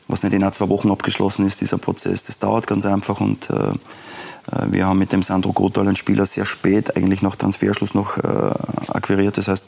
[0.09, 2.23] was nicht in ein, zwei Wochen abgeschlossen ist, dieser Prozess.
[2.23, 3.47] Das dauert ganz einfach und
[4.67, 8.51] wir haben mit dem Sandro Gotal einen Spieler sehr spät, eigentlich nach Transferschluss noch äh,
[8.87, 9.37] akquiriert.
[9.37, 9.65] Das heißt,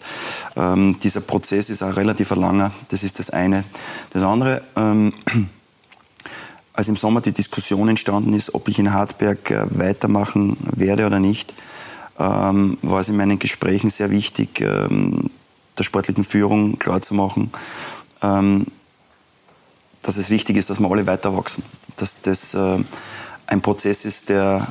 [0.56, 2.72] ähm, dieser Prozess ist auch relativ langer.
[2.90, 3.64] Das ist das eine.
[4.12, 5.14] Das andere, ähm,
[6.74, 11.20] als im Sommer die Diskussion entstanden ist, ob ich in Hartberg äh, weitermachen werde oder
[11.20, 11.54] nicht,
[12.20, 15.30] ähm, war es in meinen Gesprächen sehr wichtig, ähm,
[15.78, 17.52] der sportlichen Führung klarzumachen,
[18.22, 18.68] ähm,
[20.02, 21.64] dass es wichtig ist, dass wir alle weiter wachsen.
[21.96, 22.80] Dass das äh,
[23.48, 24.68] ein Prozess ist, der,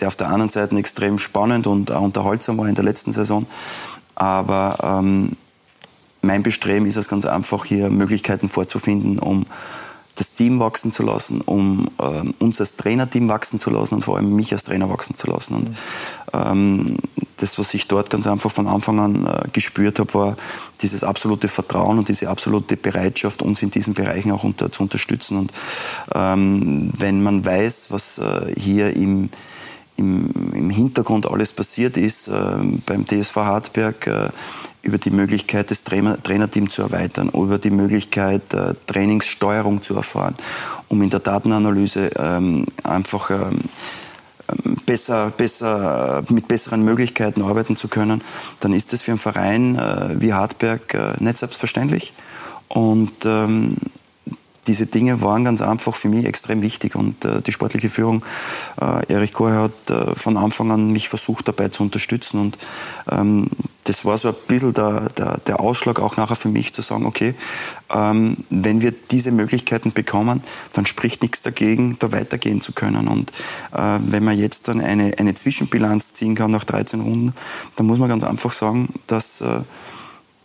[0.00, 3.46] der auf der einen Seite extrem spannend und auch unterhaltsam war in der letzten Saison,
[4.14, 5.36] Aber ähm,
[6.22, 9.46] mein Bestreben ist es ganz einfach, hier Möglichkeiten vorzufinden, um
[10.18, 14.16] das Team wachsen zu lassen, um ähm, uns als Trainerteam wachsen zu lassen und vor
[14.16, 15.54] allem mich als Trainer wachsen zu lassen.
[15.54, 15.76] Und
[16.32, 16.96] ähm,
[17.36, 20.36] das, was ich dort ganz einfach von Anfang an äh, gespürt habe, war
[20.82, 25.38] dieses absolute Vertrauen und diese absolute Bereitschaft, uns in diesen Bereichen auch unter, zu unterstützen.
[25.38, 25.52] Und
[26.12, 29.30] ähm, wenn man weiß, was äh, hier im
[29.98, 32.32] im, im Hintergrund alles passiert ist, äh,
[32.86, 34.28] beim TSV Hartberg, äh,
[34.82, 40.36] über die Möglichkeit, das Trainer, Trainerteam zu erweitern, über die Möglichkeit, äh, Trainingssteuerung zu erfahren,
[40.88, 43.60] um in der Datenanalyse ähm, einfach ähm,
[44.48, 48.22] ähm besser, besser, mit besseren Möglichkeiten arbeiten zu können,
[48.60, 49.78] dann ist das für einen Verein
[50.18, 52.14] wie Hartberg nicht selbstverständlich.
[52.68, 53.76] Und ähm,
[54.68, 58.24] diese Dinge waren ganz einfach für mich extrem wichtig und äh, die sportliche Führung,
[58.80, 62.58] äh, Erich Koher hat äh, von Anfang an mich versucht dabei zu unterstützen und
[63.10, 63.48] ähm,
[63.88, 67.06] das war so ein bisschen der, der, der Ausschlag auch nachher für mich zu sagen,
[67.06, 67.34] okay,
[67.90, 70.42] ähm, wenn wir diese Möglichkeiten bekommen,
[70.74, 73.08] dann spricht nichts dagegen, da weitergehen zu können.
[73.08, 73.30] Und
[73.72, 77.34] äh, wenn man jetzt dann eine, eine Zwischenbilanz ziehen kann nach 13 Runden,
[77.76, 79.60] dann muss man ganz einfach sagen, dass, äh,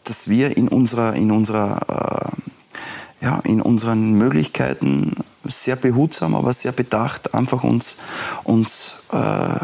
[0.06, 2.52] dass wir in unserer, in unserer äh,
[3.24, 5.16] ja, in unseren Möglichkeiten
[5.46, 7.96] sehr behutsam, aber sehr bedacht einfach uns,
[8.44, 9.60] uns äh,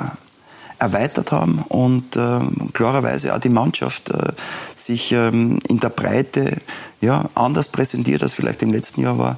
[0.79, 2.39] erweitert haben und äh,
[2.71, 4.31] klarerweise auch die Mannschaft äh,
[4.75, 6.57] sich ähm, in der Breite
[7.01, 9.37] ja, anders präsentiert, als vielleicht im letzten Jahr war.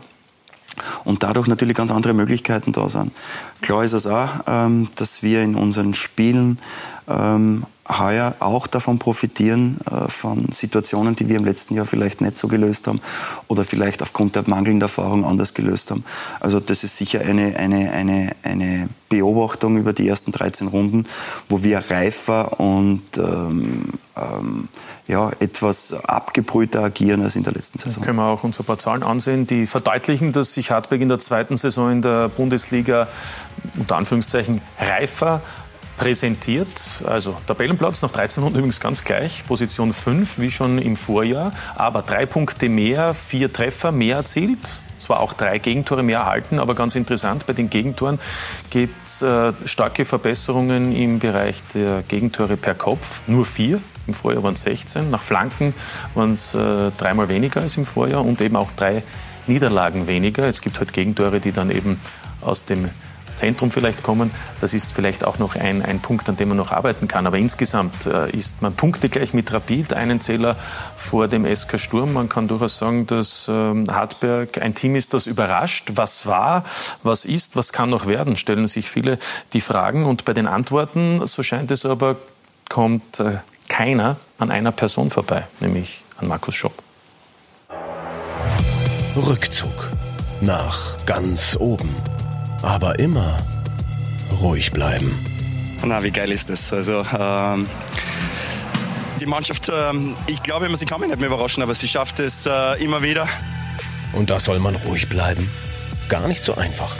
[1.04, 3.12] Und dadurch natürlich ganz andere Möglichkeiten da sind.
[3.62, 6.59] Klar ist es auch, ähm, dass wir in unseren Spielen
[7.07, 7.66] ähm,
[7.99, 12.47] heuer auch davon profitieren, äh, von Situationen, die wir im letzten Jahr vielleicht nicht so
[12.47, 13.01] gelöst haben
[13.47, 16.03] oder vielleicht aufgrund der mangelnden Erfahrung anders gelöst haben.
[16.39, 21.05] Also das ist sicher eine, eine, eine, eine Beobachtung über die ersten 13 Runden,
[21.49, 24.70] wo wir reifer und ähm, ähm,
[25.07, 28.03] ja, etwas abgebrühter agieren als in der letzten Saison.
[28.03, 31.20] Können wir auch uns ein paar Zahlen ansehen, die verdeutlichen, dass sich Hartberg in der
[31.20, 33.07] zweiten Saison in der Bundesliga
[33.78, 35.41] unter Anführungszeichen reifer
[36.02, 37.04] präsentiert.
[37.06, 42.02] Also Tabellenplatz nach 13 Runden übrigens ganz gleich, Position 5 wie schon im Vorjahr, aber
[42.02, 44.82] drei Punkte mehr, vier Treffer mehr erzielt.
[44.97, 48.20] Zwar auch drei Gegentore mehr erhalten, aber ganz interessant, bei den Gegentoren
[48.72, 53.22] gibt es äh, starke Verbesserungen im Bereich der Gegentore per Kopf.
[53.28, 55.10] Nur vier, im Vorjahr waren es 16.
[55.12, 55.76] Nach Flanken
[56.16, 59.04] waren es äh, dreimal weniger als im Vorjahr und eben auch drei
[59.45, 60.47] Niederlagen weniger.
[60.47, 61.99] Es gibt halt Gegentore, die dann eben
[62.41, 62.86] aus dem
[63.42, 64.30] Zentrum vielleicht kommen.
[64.60, 67.26] Das ist vielleicht auch noch ein, ein Punkt, an dem man noch arbeiten kann.
[67.26, 70.56] Aber insgesamt äh, ist man punktegleich mit Rapid, einen Zähler
[70.96, 72.14] vor dem SK Sturm.
[72.14, 75.89] Man kann durchaus sagen, dass ähm, Hartberg ein Team ist, das überrascht.
[75.96, 76.64] Was war,
[77.02, 79.18] was ist, was kann noch werden, stellen sich viele
[79.54, 80.06] die Fragen.
[80.06, 82.18] Und bei den Antworten, so scheint es aber,
[82.70, 83.39] kommt äh,
[83.70, 86.76] keiner an einer Person vorbei, nämlich an Markus Schopp.
[89.16, 89.89] Rückzug
[90.42, 91.89] nach ganz oben
[92.64, 93.38] aber immer
[94.39, 95.18] ruhig bleiben.
[95.84, 96.72] Na, wie geil ist das?
[96.72, 97.68] Also, ähm,
[99.20, 102.45] die Mannschaft, ähm, ich glaube, sie kann mich nicht mehr überraschen, aber sie schafft es
[102.45, 103.28] äh, immer wieder.
[104.14, 105.49] Und da soll man ruhig bleiben.
[106.09, 106.95] Gar nicht so einfach.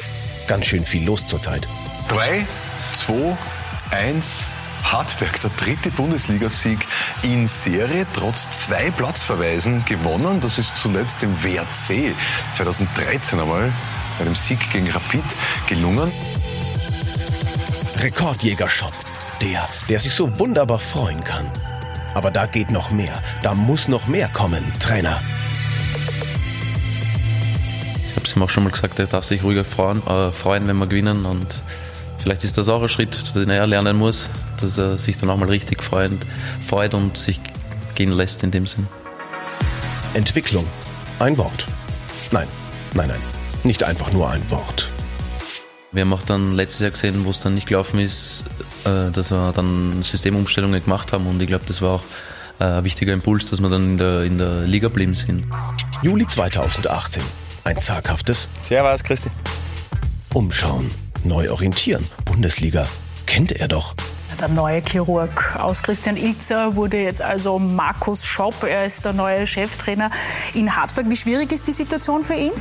[0.48, 1.68] Ganz schön viel los zurzeit.
[2.10, 2.46] 3,
[2.94, 3.38] 2,
[3.92, 4.46] 1.
[4.84, 6.80] Hartberg, der dritte Bundesligasieg
[7.22, 10.40] in Serie, trotz zwei Platzverweisen gewonnen.
[10.42, 12.16] Das ist zuletzt im WRC
[12.52, 13.72] 2013 einmal
[14.22, 15.24] bei dem Sieg gegen Rapid
[15.66, 16.12] gelungen.
[17.96, 18.94] Rekordjäger-Shop.
[19.42, 21.50] Der, der sich so wunderbar freuen kann.
[22.14, 23.18] Aber da geht noch mehr.
[23.42, 25.20] Da muss noch mehr kommen, Trainer.
[28.10, 30.68] Ich habe es ihm auch schon mal gesagt, er darf sich ruhiger freuen, äh, freuen,
[30.68, 31.26] wenn wir gewinnen.
[31.26, 31.48] Und
[32.20, 34.30] vielleicht ist das auch ein Schritt, den er lernen muss,
[34.62, 36.12] dass er sich dann auch mal richtig freut,
[36.64, 37.40] freut und sich
[37.96, 38.86] gehen lässt in dem Sinn.
[40.14, 40.66] Entwicklung.
[41.18, 41.66] Ein Wort.
[42.32, 42.48] Nein,
[42.94, 44.90] nein, nein nicht einfach nur ein Wort.
[45.92, 48.46] Wir haben auch dann letztes Jahr gesehen, wo es dann nicht gelaufen ist,
[48.86, 52.04] äh, dass wir dann Systemumstellungen gemacht haben und ich glaube, das war auch
[52.60, 55.46] äh, ein wichtiger Impuls, dass wir dann in der, in der Liga blieben sind.
[56.02, 57.22] Juli 2018.
[57.64, 59.30] Ein zaghaftes Servus, Christi.
[60.34, 60.90] Umschauen,
[61.24, 62.88] neu orientieren, Bundesliga.
[63.26, 63.96] Kennt er doch.
[64.40, 68.64] Der neue Chirurg aus Christian Ilzer wurde jetzt also Markus Schopp.
[68.64, 70.10] Er ist der neue Cheftrainer
[70.56, 71.10] in Hartberg.
[71.10, 72.52] Wie schwierig ist die Situation für ihn?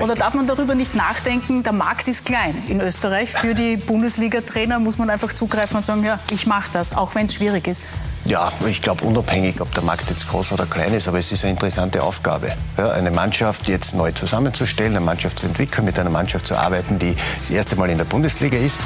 [0.00, 3.32] Oder darf man darüber nicht nachdenken, der Markt ist klein in Österreich.
[3.32, 7.26] Für die Bundesliga-Trainer muss man einfach zugreifen und sagen, ja, ich mache das, auch wenn
[7.26, 7.84] es schwierig ist.
[8.24, 11.44] Ja, ich glaube unabhängig, ob der Markt jetzt groß oder klein ist, aber es ist
[11.44, 16.10] eine interessante Aufgabe, ja, eine Mannschaft jetzt neu zusammenzustellen, eine Mannschaft zu entwickeln, mit einer
[16.10, 18.78] Mannschaft zu arbeiten, die das erste Mal in der Bundesliga ist.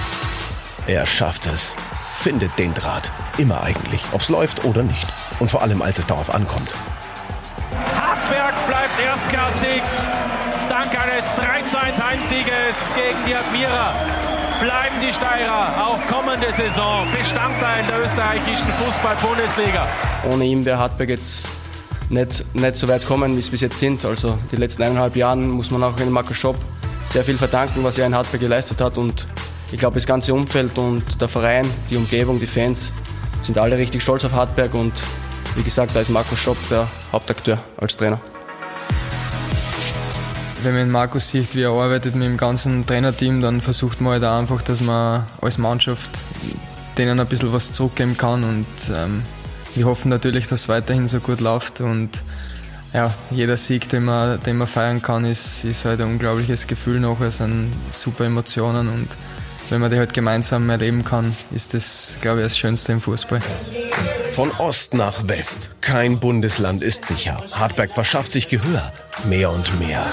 [0.86, 1.76] Er schafft es.
[2.26, 3.12] findet den Draht.
[3.36, 5.06] Immer eigentlich, ob es läuft oder nicht.
[5.38, 6.74] Und vor allem, als es darauf ankommt.
[7.94, 9.82] Hartberg bleibt erstklassig.
[11.12, 13.94] Eines 3 zu 1 Heimsieges gegen die Admira
[14.60, 19.86] bleiben die Steirer auch kommende Saison Bestandteil der österreichischen Fußball-Bundesliga.
[20.30, 21.46] Ohne ihn wäre Hartberg jetzt
[22.08, 24.04] nicht, nicht so weit kommen, wie es bis jetzt sind.
[24.04, 26.56] Also die letzten eineinhalb Jahren muss man auch in Marco Schopp
[27.04, 28.98] sehr viel verdanken, was er in Hartberg geleistet hat.
[28.98, 29.28] Und
[29.70, 32.92] ich glaube, das ganze Umfeld und der Verein, die Umgebung, die Fans
[33.42, 34.74] sind alle richtig stolz auf Hartberg.
[34.74, 34.92] Und
[35.54, 38.20] wie gesagt, da ist Marco Schopp der Hauptakteur als Trainer.
[40.62, 44.24] Wenn man Markus sieht, wie er arbeitet mit dem ganzen Trainerteam, dann versucht man halt
[44.24, 46.10] auch einfach, dass man als Mannschaft
[46.98, 48.42] denen ein bisschen was zurückgeben kann.
[48.42, 49.22] Und ähm,
[49.74, 51.80] wir hoffen natürlich, dass es weiterhin so gut läuft.
[51.80, 52.22] Und
[52.92, 57.00] ja, jeder Sieg, den man, den man feiern kann, ist, ist halt ein unglaubliches Gefühl
[57.00, 57.20] noch.
[57.20, 59.08] Es sind super Emotionen und
[59.68, 63.40] wenn man die halt gemeinsam erleben kann, ist das, glaube ich, das Schönste im Fußball.
[64.32, 65.70] Von Ost nach West.
[65.80, 67.42] Kein Bundesland ist sicher.
[67.52, 68.92] Hartberg verschafft sich Gehör.
[69.24, 70.06] Mehr und mehr.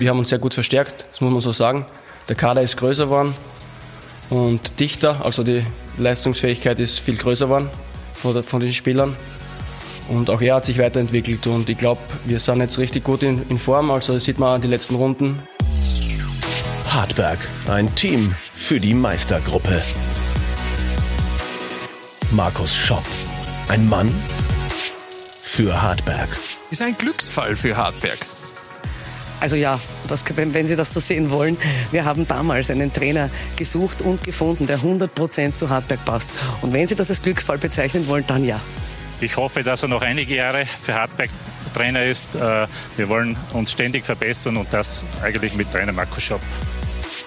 [0.00, 1.84] Wir haben uns sehr gut verstärkt, das muss man so sagen.
[2.26, 3.34] Der Kader ist größer geworden
[4.30, 5.62] und dichter, also die
[5.98, 7.68] Leistungsfähigkeit ist viel größer geworden
[8.14, 9.14] von, von den Spielern.
[10.08, 13.42] Und auch er hat sich weiterentwickelt und ich glaube, wir sind jetzt richtig gut in,
[13.50, 15.42] in Form, also das sieht man die letzten Runden.
[16.88, 17.38] Hartberg,
[17.68, 19.82] ein Team für die Meistergruppe.
[22.30, 23.04] Markus Schopp,
[23.68, 24.10] ein Mann
[25.10, 26.40] für Hartberg.
[26.70, 28.39] Ist ein Glücksfall für Hartberg.
[29.40, 31.56] Also ja, das, wenn, wenn, Sie das so sehen wollen,
[31.90, 36.30] wir haben damals einen Trainer gesucht und gefunden, der 100% zu Hartberg passt.
[36.60, 38.60] Und wenn Sie das als Glücksfall bezeichnen wollen, dann ja.
[39.20, 41.30] Ich hoffe, dass er noch einige Jahre für Hartberg
[41.74, 42.36] Trainer ist.
[42.36, 42.66] Äh,
[42.96, 46.40] wir wollen uns ständig verbessern und das eigentlich mit Trainer Markus Schopp.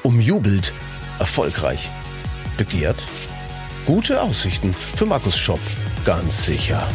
[0.04, 0.74] Umjubelt,
[1.20, 1.90] erfolgreich,
[2.58, 3.04] begehrt,
[3.86, 5.62] gute Aussichten für Markus Schopp,
[6.04, 6.88] ganz sicher.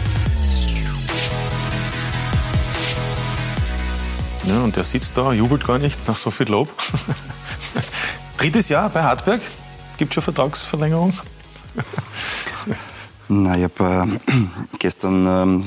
[4.48, 6.70] Ja, und der sitzt da, jubelt gar nicht nach so viel Lob.
[8.38, 9.42] Drittes Jahr bei Hartberg.
[9.98, 11.12] Gibt schon Vertragsverlängerung?
[13.28, 14.32] Na, ich habe äh,
[14.78, 15.64] gestern, ähm,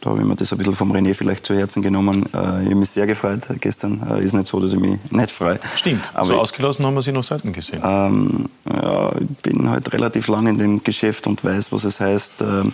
[0.00, 2.24] da habe ich mir das ein bisschen vom René vielleicht zu Herzen genommen.
[2.32, 4.00] Äh, ich habe mich sehr gefreut gestern.
[4.08, 5.58] Äh, ist nicht so, dass ich mich nicht freue.
[5.74, 7.80] Stimmt, aber so ausgelassen haben wir sie noch selten gesehen.
[7.82, 12.42] Ähm, ja, ich bin halt relativ lange in dem Geschäft und weiß, was es heißt,
[12.42, 12.72] ähm,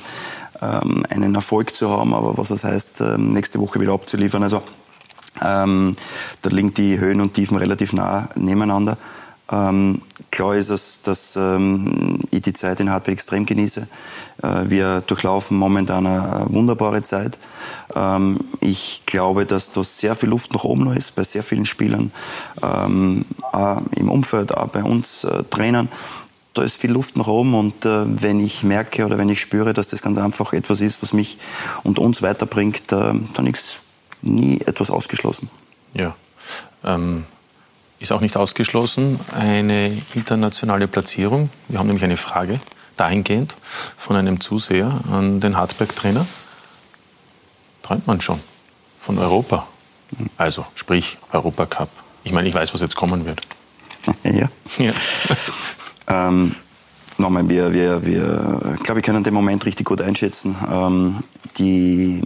[0.61, 4.43] ähm einen Erfolg zu haben, aber was es heißt, ähm, nächste Woche wieder abzuliefern.
[4.43, 4.61] Also
[5.43, 5.97] ähm,
[6.43, 8.99] da liegen die Höhen und Tiefen relativ nah nebeneinander.
[9.51, 13.87] Ähm, klar ist es, dass ähm, ich die Zeit in Hartberg extrem genieße.
[14.43, 17.39] Äh, wir durchlaufen momentan eine, wunderbare Zeit.
[17.95, 21.67] Ähm, ich glaube, dass da sehr viel Luft nach oben noch ist bei sehr vielen
[21.67, 22.11] Spielern,
[22.61, 25.89] ähm, auch im Umfeld, auch bei uns äh, Trainern.
[26.55, 29.75] Da ist viel Luft nach oben und äh, wenn ich merke oder wenn ich spüre,
[29.75, 31.39] dass das ganz einfach etwas ist, was mich
[31.85, 33.79] und uns weiterbringt, äh, dann ist
[34.27, 35.51] nie etwas ausgeschlossen.
[35.95, 36.15] Ja.
[36.85, 37.25] Ähm,
[37.99, 41.51] ist auch nicht ausgeschlossen eine internationale Platzierung.
[41.69, 42.61] Wir haben nämlich eine Frage
[42.97, 43.57] dahingehend
[43.97, 46.27] von einem Zuseher an den Hartberg-Trainer.
[47.83, 48.41] Träumt man schon
[49.01, 49.67] von Europa?
[50.37, 51.89] Also, sprich Europacup.
[52.25, 53.41] Ich meine, ich weiß, was jetzt kommen wird.
[54.23, 54.49] Ja.
[54.79, 54.93] ja.
[56.29, 56.55] ähm,
[57.19, 60.55] nochmal, wir, wir, wir, ich glaube, wir können den Moment richtig gut einschätzen.
[60.71, 61.25] Ähm,
[61.59, 62.23] die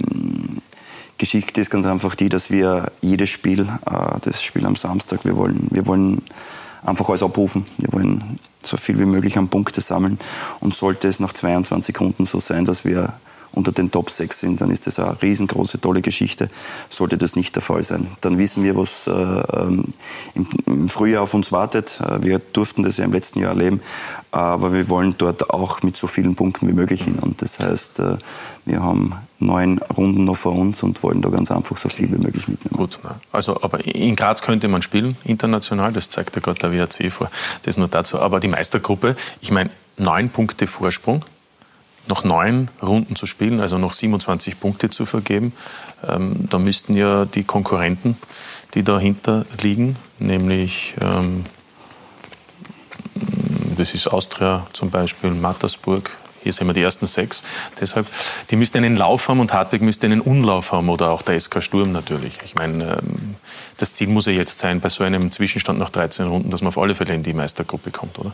[1.21, 5.37] Geschichte ist ganz einfach die, dass wir jedes Spiel, äh, das Spiel am Samstag, wir
[5.37, 6.23] wollen, wir wollen
[6.83, 7.67] einfach alles abrufen.
[7.77, 10.19] Wir wollen so viel wie möglich an Punkte sammeln.
[10.61, 13.13] Und sollte es nach 22 Runden so sein, dass wir
[13.53, 16.51] unter den Top 6 sind, dann ist das eine riesengroße, tolle Geschichte.
[16.89, 19.85] Sollte das nicht der Fall sein, dann wissen wir, was äh, ähm,
[20.35, 22.01] im, im, Frühjahr auf uns wartet.
[22.01, 23.81] Äh, wir durften das ja im letzten Jahr erleben,
[24.31, 27.19] aber wir wollen dort auch mit so vielen Punkten wie möglich hin.
[27.19, 28.17] Und das heißt, äh,
[28.65, 32.19] wir haben neun Runden noch vor uns und wollen da ganz einfach so viel wie
[32.19, 32.77] möglich mitnehmen.
[32.77, 33.01] Gut,
[33.33, 37.31] also aber in Graz könnte man spielen, international, das zeigt ja gerade der WRC vor.
[37.63, 38.21] Das nur dazu.
[38.21, 41.25] Aber die Meistergruppe, ich meine, neun Punkte Vorsprung,
[42.11, 45.53] noch neun Runden zu spielen, also noch 27 Punkte zu vergeben.
[46.07, 48.17] Ähm, da müssten ja die Konkurrenten,
[48.75, 51.45] die dahinter liegen, nämlich ähm,
[53.77, 56.11] das ist Austria zum Beispiel, Mattersburg,
[56.43, 57.43] hier sind wir die ersten sechs.
[57.81, 58.07] Deshalb,
[58.51, 61.63] die müssten einen Lauf haben und Hartwig müsste einen Unlauf haben oder auch der SK
[61.63, 62.39] Sturm natürlich.
[62.45, 63.37] Ich meine, ähm,
[63.77, 66.69] das Ziel muss ja jetzt sein, bei so einem Zwischenstand nach 13 Runden, dass man
[66.69, 68.33] auf alle Fälle in die Meistergruppe kommt, oder?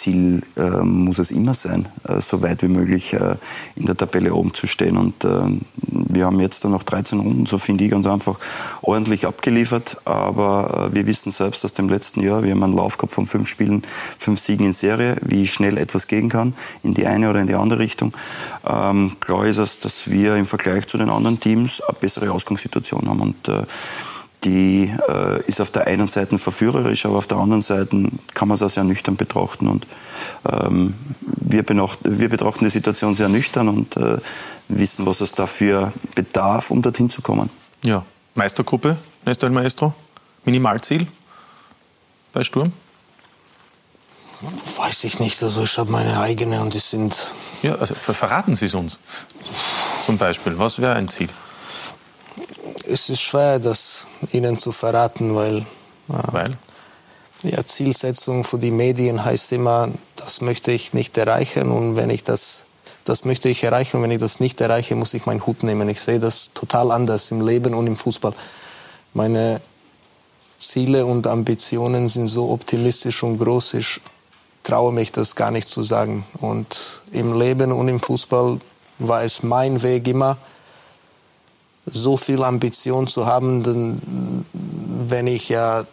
[0.00, 3.36] Ziel äh, muss es immer sein, äh, so weit wie möglich äh,
[3.76, 4.96] in der Tabelle oben zu stehen.
[4.96, 5.42] Und äh,
[5.76, 8.38] wir haben jetzt dann noch 13 Runden, so finde ich, ganz einfach
[8.80, 9.98] ordentlich abgeliefert.
[10.06, 13.26] Aber äh, wir wissen selbst aus dem letzten Jahr, wir haben einen Lauf gehabt von
[13.26, 13.82] fünf Spielen,
[14.18, 17.54] fünf Siegen in Serie, wie schnell etwas gehen kann, in die eine oder in die
[17.54, 18.14] andere Richtung.
[18.66, 23.06] Ähm, klar ist es, dass wir im Vergleich zu den anderen Teams eine bessere Ausgangssituation
[23.06, 23.20] haben.
[23.20, 23.64] Und äh,
[24.44, 28.54] die äh, ist auf der einen Seite verführerisch, aber auf der anderen Seite kann man
[28.54, 29.68] es auch sehr nüchtern betrachten.
[29.68, 29.86] Und
[30.50, 34.18] ähm, wir, wir, betrachten die Situation sehr nüchtern und äh,
[34.68, 37.50] wissen, was es dafür bedarf, um dorthin zu kommen.
[37.82, 39.94] Ja, Meistergruppe, Nestor Maestro,
[40.44, 41.06] Minimalziel
[42.32, 42.72] bei Sturm?
[44.76, 47.14] Weiß ich nicht, also ich habe meine eigene und die sind...
[47.62, 48.98] Ja, also verraten Sie es uns.
[50.06, 51.28] Zum Beispiel, was wäre ein Ziel?
[52.90, 55.62] Es ist schwer, das Ihnen zu verraten, weil, äh,
[56.08, 56.58] weil?
[57.42, 62.22] Ja, Zielsetzung für die Medien heißt immer, das möchte ich nicht erreichen und wenn ich
[62.22, 62.66] das,
[63.04, 65.88] das möchte ich erreichen und wenn ich das nicht erreiche, muss ich meinen Hut nehmen.
[65.88, 68.34] Ich sehe das total anders im Leben und im Fußball.
[69.14, 69.62] Meine
[70.58, 74.00] Ziele und Ambitionen sind so optimistisch und groß, ich
[74.62, 76.26] traue mich das gar nicht zu sagen.
[76.40, 78.60] Und im Leben und im Fußball
[78.98, 80.36] war es mein Weg immer,
[81.86, 84.44] so viel Ambition zu haben, denn
[85.08, 85.84] wenn ich ja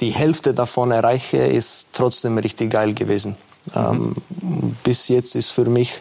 [0.00, 3.36] die Hälfte davon erreiche, ist trotzdem richtig geil gewesen.
[3.74, 4.14] Mhm.
[4.42, 6.00] Ähm, bis jetzt ist für mich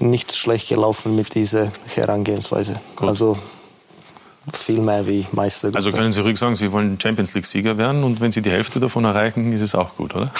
[0.00, 2.80] nichts schlecht gelaufen mit dieser Herangehensweise.
[2.96, 3.08] Gut.
[3.08, 3.36] Also
[4.52, 5.70] viel mehr wie Meister.
[5.74, 8.78] Also können Sie ruhig sagen, Sie wollen Champions League-Sieger werden und wenn Sie die Hälfte
[8.78, 10.32] davon erreichen, ist es auch gut, oder?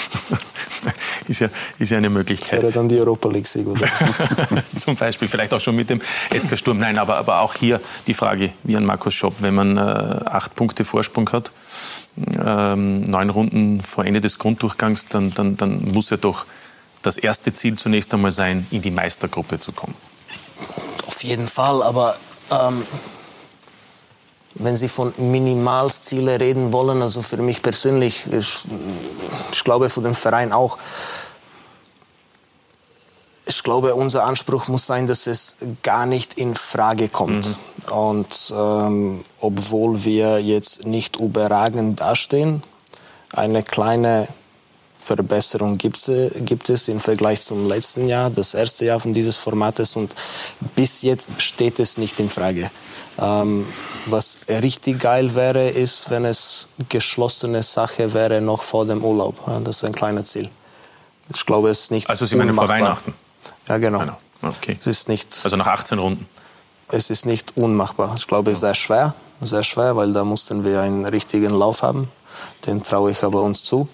[1.27, 1.49] ist, ja,
[1.79, 2.53] ist ja eine Möglichkeit.
[2.53, 3.87] Das wäre dann die Europa League-Sieg, oder?
[4.75, 6.01] Zum Beispiel, vielleicht auch schon mit dem
[6.31, 6.77] SK Sturm.
[6.77, 10.55] Nein, aber, aber auch hier die Frage, wie an Markus Schopp, wenn man äh, acht
[10.55, 11.51] Punkte Vorsprung hat,
[12.17, 16.45] ähm, neun Runden vor Ende des Grunddurchgangs, dann, dann, dann muss ja doch
[17.01, 19.95] das erste Ziel zunächst einmal sein, in die Meistergruppe zu kommen.
[21.07, 22.15] Auf jeden Fall, aber
[22.51, 22.83] ähm,
[24.55, 28.63] wenn Sie von Minimalziele reden wollen, also für mich persönlich, ich,
[29.51, 30.77] ich glaube für den Verein auch,
[33.47, 37.47] ich glaube, unser Anspruch muss sein, dass es gar nicht in Frage kommt.
[37.47, 37.93] Mhm.
[37.93, 42.63] Und ähm, obwohl wir jetzt nicht überragend dastehen,
[43.31, 44.27] eine kleine
[45.05, 49.95] Verbesserung gibt, gibt es im Vergleich zum letzten Jahr, das erste Jahr von dieses Formates
[49.95, 50.15] und
[50.75, 52.71] bis jetzt steht es nicht in Frage.
[53.19, 53.65] Ähm,
[54.07, 59.35] was richtig geil wäre, ist, wenn es geschlossene Sache wäre noch vor dem Urlaub.
[59.63, 60.49] Das ist ein kleines Ziel.
[61.33, 63.13] Ich glaube, es ist nicht Also Sie meinen vor Weihnachten?
[63.67, 63.99] Ja, genau.
[63.99, 64.17] genau.
[64.41, 64.77] Okay.
[64.79, 66.27] Es ist nicht, also nach 18 Runden?
[66.89, 68.15] Es ist nicht unmachbar.
[68.17, 71.83] Ich glaube, es ist sehr schwer, sehr schwer, weil da mussten wir einen richtigen Lauf
[71.83, 72.07] haben.
[72.65, 73.87] Den traue ich aber uns zu.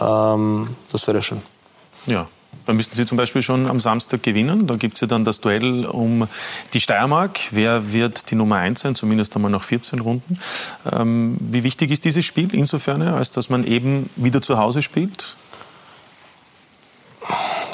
[0.00, 1.42] Ähm, das wäre schön.
[2.06, 2.26] Ja.
[2.66, 4.66] Dann müssten Sie zum Beispiel schon am Samstag gewinnen.
[4.66, 6.28] Da gibt es ja dann das Duell um
[6.74, 7.38] die Steiermark.
[7.50, 10.38] Wer wird die Nummer 1 sein, zumindest einmal nach 14 Runden?
[10.92, 15.34] Ähm, wie wichtig ist dieses Spiel insofern, als dass man eben wieder zu Hause spielt?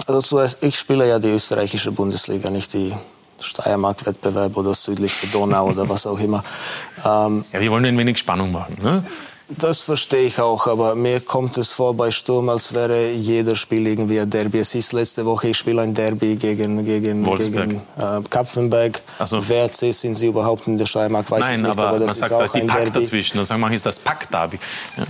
[0.07, 2.95] Also zuerst, ich spiele ja die österreichische Bundesliga, nicht die
[3.41, 6.43] Steiermark-Wettbewerb oder südliche Donau oder was auch immer.
[7.05, 8.79] Ähm, ja, wir wollen ein wenig Spannung machen.
[8.83, 9.05] Ne?
[9.51, 13.87] Das verstehe ich auch, aber mir kommt es vor bei Sturm, als wäre jeder Spiel
[13.87, 14.59] irgendwie ein Derby.
[14.59, 19.01] Es ist letzte Woche, ich spiele ein Derby gegen, gegen, gegen äh, Kapfenberg.
[19.25, 19.49] So.
[19.49, 22.13] WRC sind sie überhaupt in der Steiermark, weiß Nein, ich nicht, aber, aber das man
[22.13, 23.01] ist sagt, auch da ist die ein Pack Derby.
[23.01, 23.37] dazwischen.
[23.39, 24.59] Dann sagen manche, ist das Pack-Derby.
[24.99, 25.05] Ja.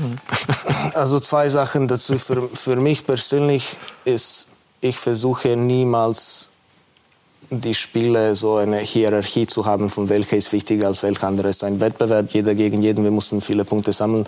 [0.95, 2.17] Also zwei Sachen dazu.
[2.17, 4.49] Für, für mich persönlich ist,
[4.81, 6.48] ich versuche niemals
[7.51, 11.49] die Spiele so eine Hierarchie zu haben, von welcher ist wichtiger als welcher andere.
[11.49, 14.27] Es ist ein Wettbewerb, jeder gegen jeden, wir müssen viele Punkte sammeln.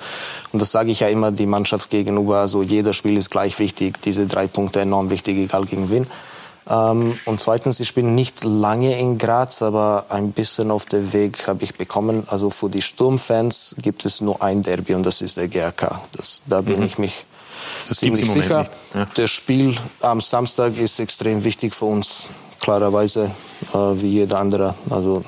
[0.53, 4.01] Und das sage ich ja immer die Mannschaft gegenüber, also jeder Spiel ist gleich wichtig,
[4.03, 6.07] diese drei Punkte enorm wichtig, egal gegen wen.
[6.69, 11.47] Ähm, und zweitens, ich bin nicht lange in Graz, aber ein bisschen auf dem Weg
[11.47, 12.25] habe ich bekommen.
[12.29, 16.01] Also für die Sturmfans gibt es nur ein Derby und das ist der GRK.
[16.17, 16.85] Das, da bin mhm.
[16.85, 17.25] ich mich
[17.89, 18.65] das ziemlich sicher.
[18.95, 19.07] Ja.
[19.15, 22.29] Das Spiel am Samstag ist extrem wichtig für uns
[22.61, 23.31] klarerweise
[23.73, 24.75] äh, wie jeder andere.
[24.89, 25.25] Also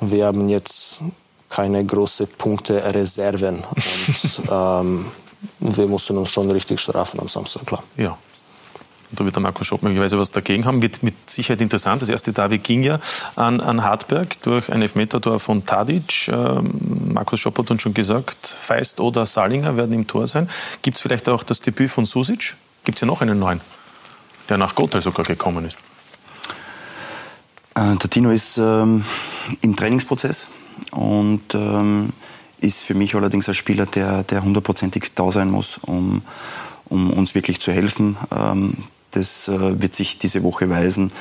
[0.00, 1.00] wir haben jetzt
[1.48, 5.06] keine großen Punkte Reserven und ähm,
[5.58, 7.82] wir mussten uns schon richtig strafen am Samstag, klar.
[7.96, 8.16] Ja.
[9.12, 10.82] Da wird der Marco Schopp möglicherweise was dagegen haben.
[10.82, 12.00] Wird mit Sicherheit interessant.
[12.00, 13.00] Das erste Derby ging ja
[13.34, 16.28] an, an Hartberg durch ein Elfmetertor von Tadic.
[16.28, 20.48] Ähm, Markus Schopp hat uns schon gesagt, Feist oder Salinger werden im Tor sein.
[20.82, 22.54] Gibt es vielleicht auch das Debüt von Susic?
[22.84, 23.60] Gibt es ja noch einen neuen,
[24.48, 25.76] der nach Gotha sogar gekommen ist?
[27.74, 29.04] Äh, der Tino ist ähm,
[29.60, 30.48] im Trainingsprozess
[30.90, 32.10] und ähm,
[32.60, 36.22] ist für mich allerdings ein Spieler, der, der hundertprozentig da sein muss, um,
[36.86, 38.16] um uns wirklich zu helfen.
[38.34, 41.12] Ähm, das äh, wird sich diese Woche weisen.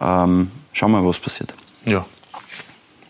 [0.00, 1.54] Ähm, schauen wir mal, was passiert.
[1.84, 2.04] Ja,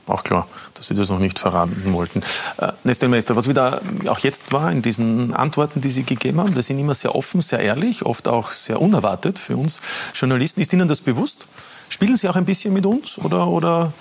[0.07, 2.23] auch klar, dass Sie das noch nicht verraten wollten.
[2.59, 6.55] Äh, Nestor Meister, was wieder auch jetzt war in diesen Antworten, die Sie gegeben haben,
[6.55, 9.81] das sind immer sehr offen, sehr ehrlich, oft auch sehr unerwartet für uns
[10.15, 10.61] Journalisten.
[10.61, 11.47] Ist Ihnen das bewusst?
[11.89, 13.93] Spielen Sie auch ein bisschen mit uns oder, oder,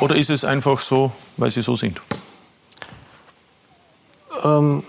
[0.00, 2.00] oder ist es einfach so, weil Sie so sind?
[4.44, 4.82] Ähm,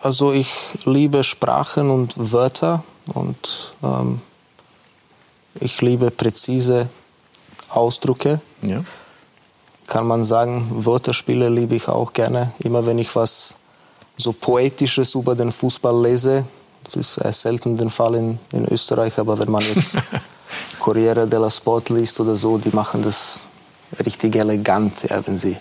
[0.00, 0.52] also ich
[0.84, 4.20] liebe Sprachen und Wörter und ähm,
[5.60, 6.88] ich liebe präzise
[7.70, 8.40] Ausdrücke.
[8.62, 8.84] Ja.
[9.86, 12.52] Kann man sagen, Wörterspiele liebe ich auch gerne.
[12.58, 13.54] Immer wenn ich was
[14.16, 16.44] so Poetisches über den Fußball lese,
[16.84, 19.96] das ist selten der Fall in, in Österreich, aber wenn man jetzt
[20.78, 23.44] Corriere della Sport liest oder so, die machen das
[24.04, 25.56] richtig elegant, ja, wenn sie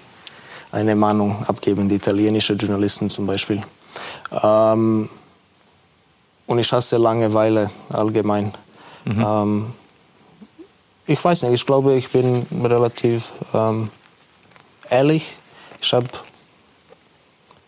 [0.71, 3.61] eine Mahnung abgeben, die italienische Journalisten zum Beispiel.
[4.43, 5.09] Ähm,
[6.47, 8.53] und ich hasse Langeweile allgemein.
[9.05, 9.25] Mhm.
[9.25, 9.73] Ähm,
[11.05, 13.89] ich weiß nicht, ich glaube, ich bin relativ ähm,
[14.89, 15.37] ehrlich.
[15.81, 16.07] Ich habe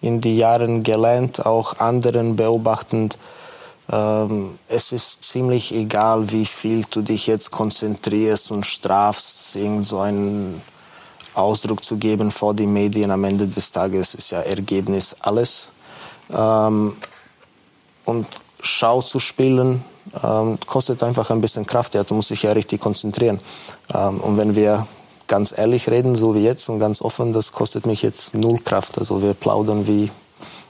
[0.01, 3.17] in den Jahren gelernt, auch anderen beobachtend,
[3.91, 9.99] ähm, es ist ziemlich egal, wie viel du dich jetzt konzentrierst und strafst, irgend so
[9.99, 10.61] einen
[11.33, 13.11] Ausdruck zu geben vor die Medien.
[13.11, 15.71] Am Ende des Tages ist ja Ergebnis alles.
[16.33, 16.93] Ähm,
[18.05, 18.27] und
[18.61, 19.83] Schau zu spielen
[20.23, 21.93] ähm, kostet einfach ein bisschen Kraft.
[21.93, 23.39] Ja, du musst dich ja richtig konzentrieren.
[23.93, 24.87] Ähm, und wenn wir
[25.27, 28.97] ganz ehrlich reden, so wie jetzt und ganz offen, das kostet mich jetzt null Kraft.
[28.97, 30.09] Also wir plaudern wie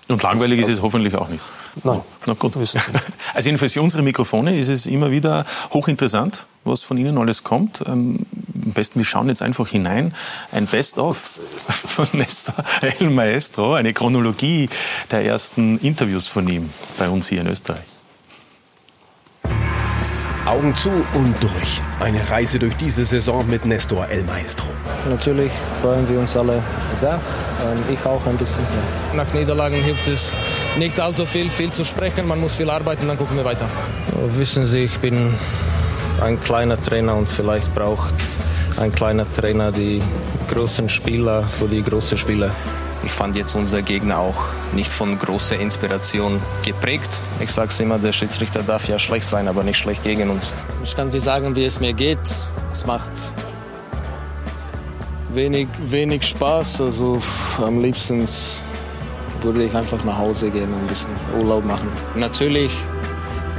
[0.08, 1.44] und langweilig ist es hoffentlich auch nicht.
[1.84, 2.02] Nein.
[2.26, 2.54] Na gut.
[3.34, 7.84] Also jedenfalls für unsere Mikrofone ist es immer wieder hochinteressant, was von Ihnen alles kommt.
[7.86, 8.26] Ähm,
[8.66, 10.14] am besten, wir schauen jetzt einfach hinein.
[10.52, 11.18] Ein Best-of
[11.68, 14.70] von Nestor El Maestro, eine Chronologie
[15.12, 17.95] der ersten Interviews von ihm bei uns hier in Österreich.
[20.46, 21.82] Augen zu und durch.
[22.00, 24.68] Eine Reise durch diese Saison mit Nestor El Maestro.
[25.10, 26.62] Natürlich freuen wir uns alle
[26.94, 27.14] sehr.
[27.14, 28.64] Ähm, ich auch ein bisschen.
[29.16, 30.36] Nach Niederlagen hilft es
[30.78, 32.28] nicht allzu viel, viel zu sprechen.
[32.28, 33.68] Man muss viel arbeiten, dann gucken wir weiter.
[34.38, 35.34] Wissen Sie, ich bin
[36.22, 38.14] ein kleiner Trainer und vielleicht braucht
[38.78, 40.02] ein kleiner Trainer die
[40.54, 42.52] großen Spieler für die großen Spieler.
[43.06, 47.22] Ich fand jetzt unser Gegner auch nicht von großer Inspiration geprägt.
[47.40, 50.54] Ich sage es immer, der Schiedsrichter darf ja schlecht sein, aber nicht schlecht gegen uns.
[50.84, 52.20] Ich kann Sie sagen, wie es mir geht.
[52.74, 53.12] Es macht
[55.32, 56.82] wenig, wenig Spaß.
[56.82, 57.22] Also
[57.64, 58.26] am liebsten
[59.42, 61.88] würde ich einfach nach Hause gehen und ein bisschen Urlaub machen.
[62.16, 62.72] Natürlich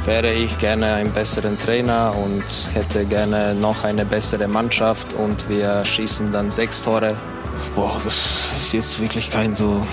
[0.06, 2.44] wäre ich gerne ein besseren Trainer und
[2.74, 7.16] hätte gerne noch eine bessere Mannschaft und wir schießen dann sechs Tore
[7.74, 9.86] boah, das ist jetzt wirklich kein so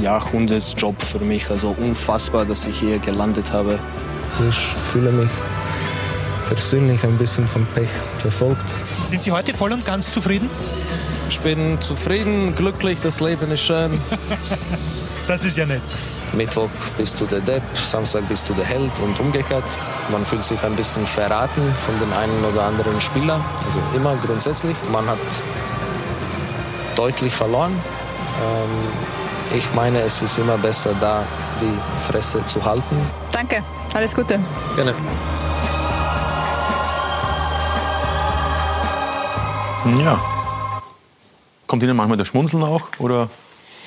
[0.00, 1.50] Jahrhundertsjob für mich.
[1.50, 3.78] Also unfassbar, dass ich hier gelandet habe.
[4.48, 5.30] Ich fühle mich
[6.48, 8.74] persönlich ein bisschen vom Pech verfolgt.
[9.04, 10.48] Sind Sie heute voll und ganz zufrieden?
[11.28, 14.00] Ich bin zufrieden, glücklich, das Leben ist schön.
[15.28, 15.82] das ist ja nett.
[16.32, 19.64] Mittwoch bist du der Depp, Samstag bist du der Held und umgekehrt.
[20.10, 23.40] Man fühlt sich ein bisschen verraten von den einen oder anderen Spieler.
[23.56, 24.76] Also immer grundsätzlich.
[24.92, 25.18] Man hat
[26.98, 27.72] deutlich verloren.
[27.72, 31.24] Ähm, ich meine, es ist immer besser, da
[31.60, 32.96] die Fresse zu halten.
[33.32, 33.62] Danke,
[33.94, 34.38] alles Gute.
[34.76, 34.94] Gerne.
[40.04, 40.20] Ja.
[41.66, 43.28] Kommt Ihnen manchmal das Schmunzeln auch oder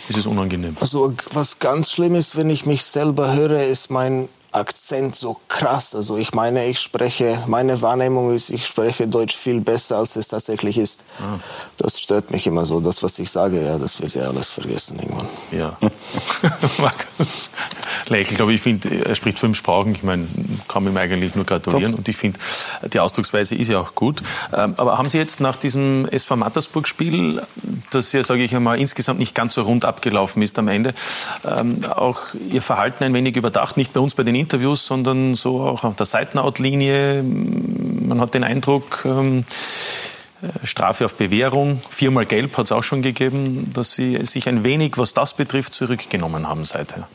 [0.07, 0.77] ist es unangenehm?
[0.79, 5.95] Also was ganz schlimm ist, wenn ich mich selber höre, ist mein Akzent so krass.
[5.95, 10.27] Also ich meine, ich spreche, meine Wahrnehmung ist, ich spreche Deutsch viel besser, als es
[10.29, 11.03] tatsächlich ist.
[11.19, 11.39] Ah.
[11.77, 12.79] Das stört mich immer so.
[12.79, 15.27] Das, was ich sage, ja, das wird ja alles vergessen irgendwann.
[15.51, 15.77] Ja.
[16.79, 17.49] Markus
[18.07, 19.93] Lächelt, aber ich finde, er spricht fünf Sprachen.
[19.95, 20.27] Ich meine,
[20.67, 21.91] kann ihm eigentlich nur gratulieren.
[21.91, 21.99] Top.
[21.99, 22.39] Und ich finde,
[22.91, 24.21] die Ausdrucksweise ist ja auch gut.
[24.53, 27.41] Ähm, aber haben Sie jetzt nach diesem SV Mattersburg-Spiel,
[27.91, 30.93] das ja, sage ich einmal, insgesamt nicht ganz so rund abgelaufen ist am Ende,
[31.45, 32.19] ähm, auch
[32.49, 33.77] Ihr Verhalten ein wenig überdacht?
[33.77, 37.23] Nicht bei uns bei den Interviews, sondern so auch auf der Seitenautlinie.
[37.23, 39.45] Man hat den Eindruck, ähm,
[40.41, 44.63] äh, Strafe auf Bewährung, viermal Gelb hat es auch schon gegeben, dass Sie sich ein
[44.63, 47.07] wenig, was das betrifft, zurückgenommen haben seither.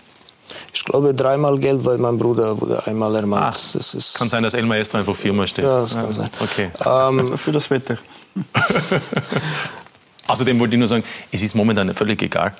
[0.73, 3.57] Ich glaube dreimal Gelb, weil mein Bruder wurde einmal ermahnt.
[3.57, 5.65] Ah, das ist kann sein, dass El Maestro einfach viermal steht.
[5.65, 6.31] Ja, das kann sein.
[6.41, 6.71] Okay.
[6.85, 7.99] Ähm, Für das Wetter.
[10.27, 12.55] Außerdem wollte ich nur sagen, es ist momentan völlig egal,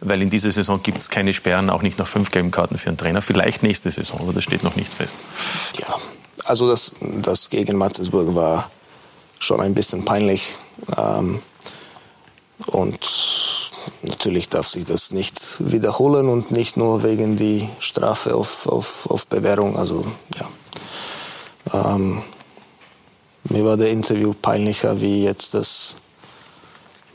[0.00, 2.88] weil in dieser Saison gibt es keine Sperren, auch nicht nach fünf gelben Karten für
[2.88, 3.22] einen Trainer.
[3.22, 5.14] Vielleicht nächste Saison, aber das steht noch nicht fest.
[5.78, 5.94] Ja,
[6.44, 8.70] also das, das gegen Mattersburg war
[9.38, 10.54] schon ein bisschen peinlich.
[10.96, 11.40] Ähm,
[12.66, 12.98] und
[14.02, 19.26] natürlich darf sich das nicht wiederholen und nicht nur wegen die Strafe auf, auf, auf
[19.26, 19.76] Bewährung.
[19.76, 21.94] Also ja.
[21.94, 22.22] Ähm,
[23.44, 25.96] mir war der Interview peinlicher wie jetzt das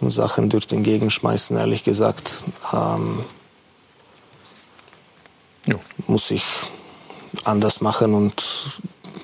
[0.02, 2.44] Sachen durch den Gegenschmeißen, ehrlich gesagt.
[2.74, 3.24] Ähm,
[6.08, 6.44] muss ich
[7.44, 8.72] anders machen und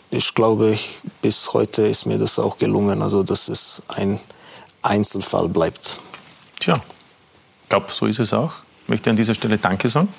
[0.10, 0.77] ich glaube,
[1.22, 4.19] bis heute ist mir das auch gelungen, also dass es ein
[4.81, 5.99] Einzelfall bleibt.
[6.60, 8.52] Tja, ich glaube, so ist es auch.
[8.84, 10.10] Ich möchte an dieser Stelle Danke sagen.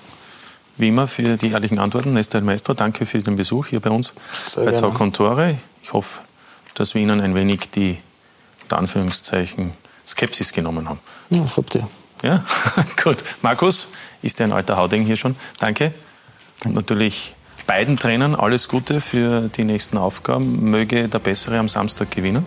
[0.79, 2.13] Wie immer für die ehrlichen Antworten.
[2.13, 4.15] Nestor Maestro, danke für den Besuch hier bei uns
[4.47, 5.59] Sehr bei Talk und Tore.
[5.83, 6.21] Ich hoffe,
[6.75, 7.99] dass wir Ihnen ein wenig die,
[8.63, 9.73] unter Anführungszeichen,
[10.07, 11.01] Skepsis genommen haben.
[11.31, 11.87] Ja, ich hoffe.
[12.23, 12.45] Ja,
[13.03, 13.19] gut.
[13.43, 13.89] Markus,
[14.23, 15.37] ist ja ein alter Hauding hier schon.
[15.59, 15.93] Danke.
[16.65, 17.35] Und natürlich
[17.67, 20.71] beiden Trainern alles Gute für die nächsten Aufgaben.
[20.71, 22.45] Möge der Bessere am Samstag gewinnen.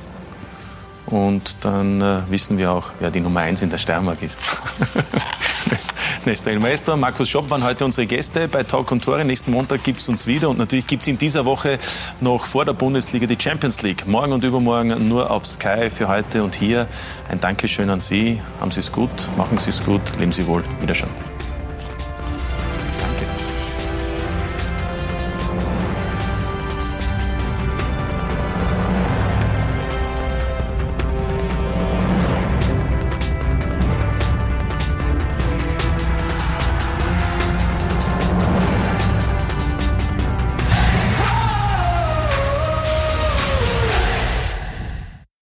[1.07, 4.37] Und dann äh, wissen wir auch, wer die Nummer 1 in der Steiermark ist.
[6.25, 9.23] Nestor Maestro, Markus Schopp waren heute unsere Gäste bei Talk und Tore.
[9.23, 11.77] Nächsten Montag gibt es uns wieder und natürlich gibt es in dieser Woche
[12.19, 14.07] noch vor der Bundesliga die Champions League.
[14.07, 16.87] Morgen und übermorgen nur auf Sky für heute und hier.
[17.29, 18.41] Ein Dankeschön an Sie.
[18.59, 20.63] Haben Sie es gut, machen Sie es gut, leben Sie wohl.
[20.81, 21.34] Wiederschauen.